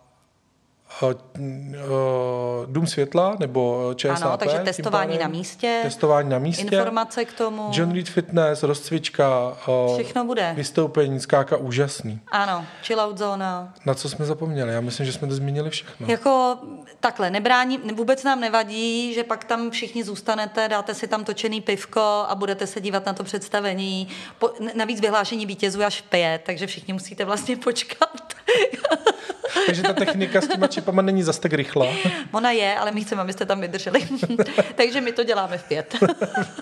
[2.66, 4.22] Dům světla nebo ČSAP.
[4.22, 5.22] Ano, takže testování pádem.
[5.22, 6.62] na místě, Testování na místě.
[6.62, 7.70] Informace k tomu.
[7.72, 9.56] John Reed Fitness, rozcvička,
[9.94, 10.52] Všechno bude.
[10.56, 12.20] vystoupení, skáka úžasný.
[12.32, 13.74] Ano, chillout zóna.
[13.86, 14.72] Na co jsme zapomněli?
[14.72, 16.06] Já myslím, že jsme to zmínili všechno.
[16.10, 16.58] Jako
[17.00, 22.00] takhle, nebrání, vůbec nám nevadí, že pak tam všichni zůstanete, dáte si tam točený pivko
[22.28, 24.08] a budete se dívat na to představení.
[24.38, 28.08] Po, navíc vyhlášení vítězů až v pět, takže všichni musíte vlastně počkat.
[29.66, 31.86] Takže ta technika s těma čipama není zas tak rychlá.
[32.32, 34.08] Ona je, ale my chceme, abyste tam vydrželi.
[34.74, 35.94] takže my to děláme v pět.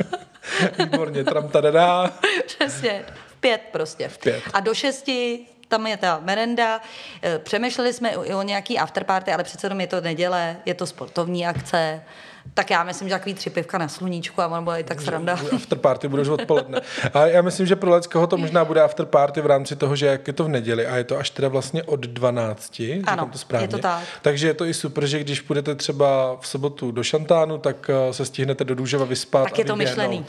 [0.79, 2.11] Výborně, tram tadadá.
[2.47, 3.05] Přesně.
[3.27, 4.09] V pět prostě.
[4.09, 4.43] V pět.
[4.53, 6.81] A do šesti tam je ta merenda.
[7.23, 10.87] Eh, přemýšleli jsme i o nějaký afterparty, ale přece jenom je to neděle, je to
[10.87, 12.03] sportovní akce.
[12.55, 15.39] Tak já myslím, že takový tři pivka na sluníčku a ono bude i tak sranda.
[15.55, 16.81] Afterparty bude už odpoledne.
[17.15, 20.27] A já myslím, že pro Leckého to možná bude afterparty v rámci toho, že jak
[20.27, 23.65] je to v neděli a je to až teda vlastně od 12, ano, to správně.
[23.65, 24.03] je to tak.
[24.23, 28.13] Takže je to i super, že když půjdete třeba v sobotu do Šantánu, tak eh,
[28.13, 30.27] se stihnete do Důževa vyspat Tak je to myšlený.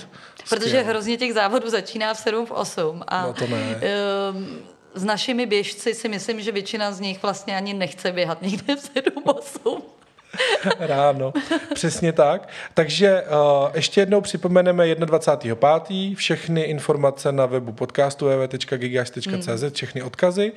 [0.49, 3.03] Protože hrozně těch závodů začíná v 7, v 8.
[3.07, 3.81] A, no to ne.
[4.31, 4.59] Um,
[4.95, 8.95] s našimi běžci si myslím, že většina z nich vlastně ani nechce běhat nikde v
[8.95, 9.81] 7-8.
[10.79, 11.33] Ráno,
[11.73, 12.49] přesně tak.
[12.73, 16.15] Takže uh, ještě jednou připomeneme 21.5.
[16.15, 19.69] všechny informace na webu podcastu www.gigas.cz, mm.
[19.73, 20.51] všechny odkazy.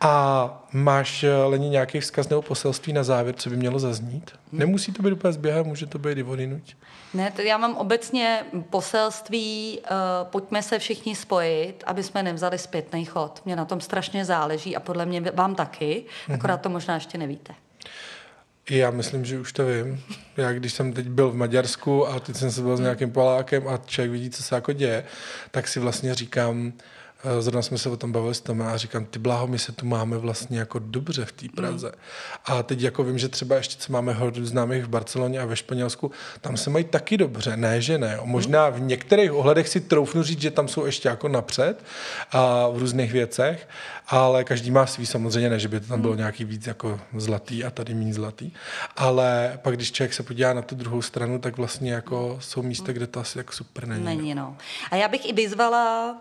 [0.00, 4.30] A máš, eh, Lení, nějaký vzkaz nebo poselství na závěr, co by mělo zaznít?
[4.52, 4.58] Mm.
[4.58, 6.76] Nemusí to být úplně zběhem, může to být i vodinuť.
[7.14, 9.86] Ne, to já mám obecně poselství, uh,
[10.30, 13.42] pojďme se všichni spojit, aby jsme nevzali zpětný chod.
[13.44, 16.34] Mně na tom strašně záleží a podle mě vám taky, mm-hmm.
[16.34, 17.54] akorát to možná ještě nevíte.
[18.70, 20.00] Já myslím, že už to vím.
[20.36, 23.68] Já když jsem teď byl v Maďarsku a teď jsem se byl s nějakým Polákem
[23.68, 25.04] a člověk vidí, co se jako děje,
[25.50, 26.72] tak si vlastně říkám,
[27.40, 29.86] zrovna jsme se o tom bavili s tom a říkám, ty bláho, my se tu
[29.86, 31.50] máme vlastně jako dobře v té mm.
[31.56, 31.86] Praze.
[31.86, 31.92] Mm.
[32.44, 35.56] A teď jako vím, že třeba ještě, co máme hodně známých v Barceloně a ve
[35.56, 36.10] Španělsku,
[36.40, 38.18] tam se mají taky dobře, ne, že ne.
[38.22, 41.84] Možná v některých ohledech si troufnu říct, že tam jsou ještě jako napřed
[42.32, 43.68] a v různých věcech,
[44.08, 46.18] ale každý má svý samozřejmě, ne, že by to tam bylo mm.
[46.18, 48.52] nějaký víc jako zlatý a tady méně zlatý.
[48.96, 52.92] Ale pak, když člověk se podívá na tu druhou stranu, tak vlastně jako jsou místa,
[52.92, 54.04] kde to asi jako super není.
[54.04, 54.56] Není, no.
[54.90, 56.16] A já bych i vyzvala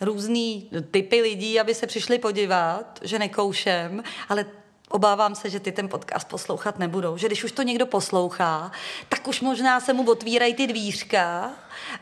[0.00, 4.46] různý typy lidí, aby se přišli podívat, že nekoušem, ale
[4.88, 7.16] obávám se, že ty ten podcast poslouchat nebudou.
[7.16, 8.72] Že když už to někdo poslouchá,
[9.08, 11.52] tak už možná se mu otvírají ty dvířka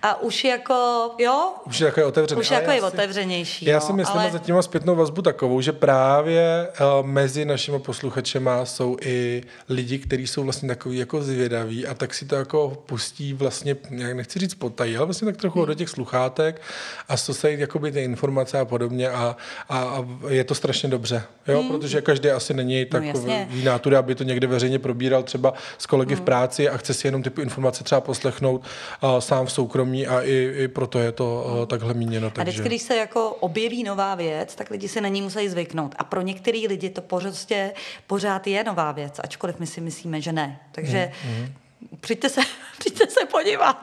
[0.03, 1.53] a už jako, jo?
[1.65, 2.41] Už jako je otevřený.
[2.41, 3.65] Už jako je otevřenější.
[3.65, 4.31] Já no, si myslím, ale...
[4.31, 6.69] zatím zpětnou vazbu takovou, že právě
[7.01, 12.15] uh, mezi našimi posluchačema jsou i lidi, kteří jsou vlastně takový jako zvědaví a tak
[12.15, 15.69] si to jako pustí vlastně, jak nechci říct potají, ale vlastně tak trochu hmm.
[15.69, 16.63] do těch sluchátek
[17.09, 19.37] a se jakoby ty informace a podobně a,
[19.69, 21.61] a, a je to strašně dobře, jo?
[21.61, 21.71] Hmm.
[21.71, 26.15] protože každý asi není takový no, nátury, aby to někde veřejně probíral třeba s kolegy
[26.15, 26.23] hmm.
[26.23, 28.63] v práci a chce si jenom typu informace třeba poslechnout
[29.03, 32.31] uh, sám v soukromí soukromí a i, i proto je to uh, takhle míněno.
[32.31, 32.41] Takže...
[32.41, 35.95] A vždycky, když se jako objeví nová věc, tak lidi se na ní musí zvyknout.
[35.99, 37.73] A pro některé lidi to prostě
[38.07, 40.61] pořád je nová věc, ačkoliv my si myslíme, že ne.
[40.73, 41.53] Takže mm,
[42.01, 42.41] Přijďte se,
[42.79, 43.77] přijďte se podívat.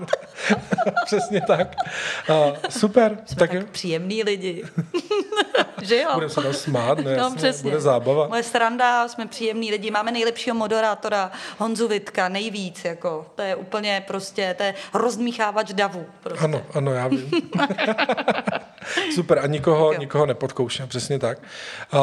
[1.05, 1.75] Přesně tak.
[2.29, 3.17] Uh, super.
[3.25, 4.63] Jsme tak, tak příjemní lidi.
[5.81, 6.09] že jo?
[6.13, 7.17] Budeme se tam smát, ne?
[7.17, 7.69] No, přesně.
[7.69, 8.27] Bude zábava.
[8.27, 9.91] Moje sranda, jsme příjemní lidi.
[9.91, 12.85] Máme nejlepšího moderátora Honzu Vitka, nejvíc.
[12.85, 13.25] Jako.
[13.35, 16.05] To je úplně prostě, to je rozdmíchávač davu.
[16.23, 16.43] Prostě.
[16.43, 17.31] Ano, ano, já vím.
[19.15, 19.39] super.
[19.39, 21.37] A nikoho, nikoho nepodkouším, přesně tak.
[21.93, 21.99] Uh,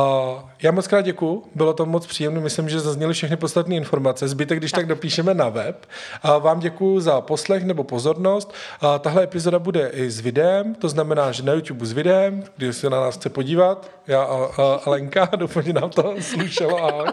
[0.63, 1.45] já moc krát děkuju.
[1.55, 2.41] Bylo to moc příjemné.
[2.41, 4.29] Myslím, že zazněly všechny podstatné informace.
[4.29, 5.80] Zbytek, když tak, tak dopíšeme na web.
[6.23, 8.55] A vám děkuji za poslech nebo pozornost.
[8.81, 12.77] A tahle epizoda bude i s videem, to znamená, že na YouTube s videem, když
[12.77, 16.85] se na nás chce podívat, já a, a, a Lenka, doufám, že nám to slušelo,
[16.85, 17.09] ahoj.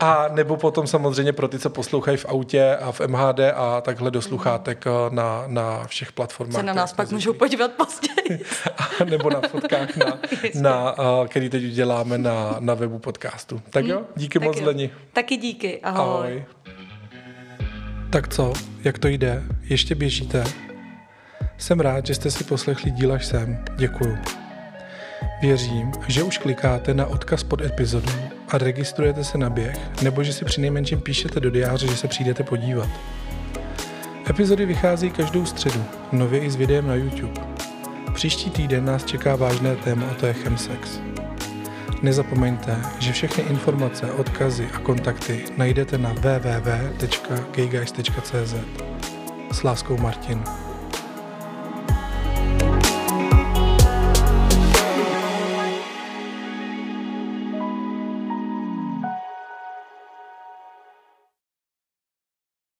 [0.00, 4.10] A nebo potom samozřejmě pro ty, co poslouchají v autě a v MHD a takhle
[4.10, 6.60] do sluchátek eh, na, na všech platformách.
[6.60, 8.44] Se na nás pak můžou podívat později.
[9.10, 10.18] nebo na fotkách, na,
[10.54, 13.62] na, eh, který teď uděláme na, na webu podcastu.
[13.70, 14.66] Tak jo, díky tak moc, jo.
[14.66, 14.90] Leni.
[15.12, 16.04] Taky díky, ahoj.
[16.04, 16.44] ahoj.
[18.10, 18.52] Tak co,
[18.84, 19.42] jak to jde?
[19.62, 20.44] Ještě běžíte?
[21.58, 23.64] Jsem rád, že jste si poslechli díl až sem.
[23.76, 24.18] Děkuju.
[25.42, 28.12] Věřím, že už klikáte na odkaz pod epizodou
[28.48, 32.42] a registrujete se na běh, nebo že si přinejmenším píšete do diáře, že se přijdete
[32.42, 32.88] podívat.
[34.30, 37.40] Epizody vychází každou středu, nově i s videem na YouTube.
[38.14, 41.09] Příští týden nás čeká vážné téma a to je chemsex.
[42.02, 48.54] Nezapomeňte, že všechny informace, odkazy a kontakty najdete na www.gayguys.cz.
[49.52, 50.44] S láskou Martin.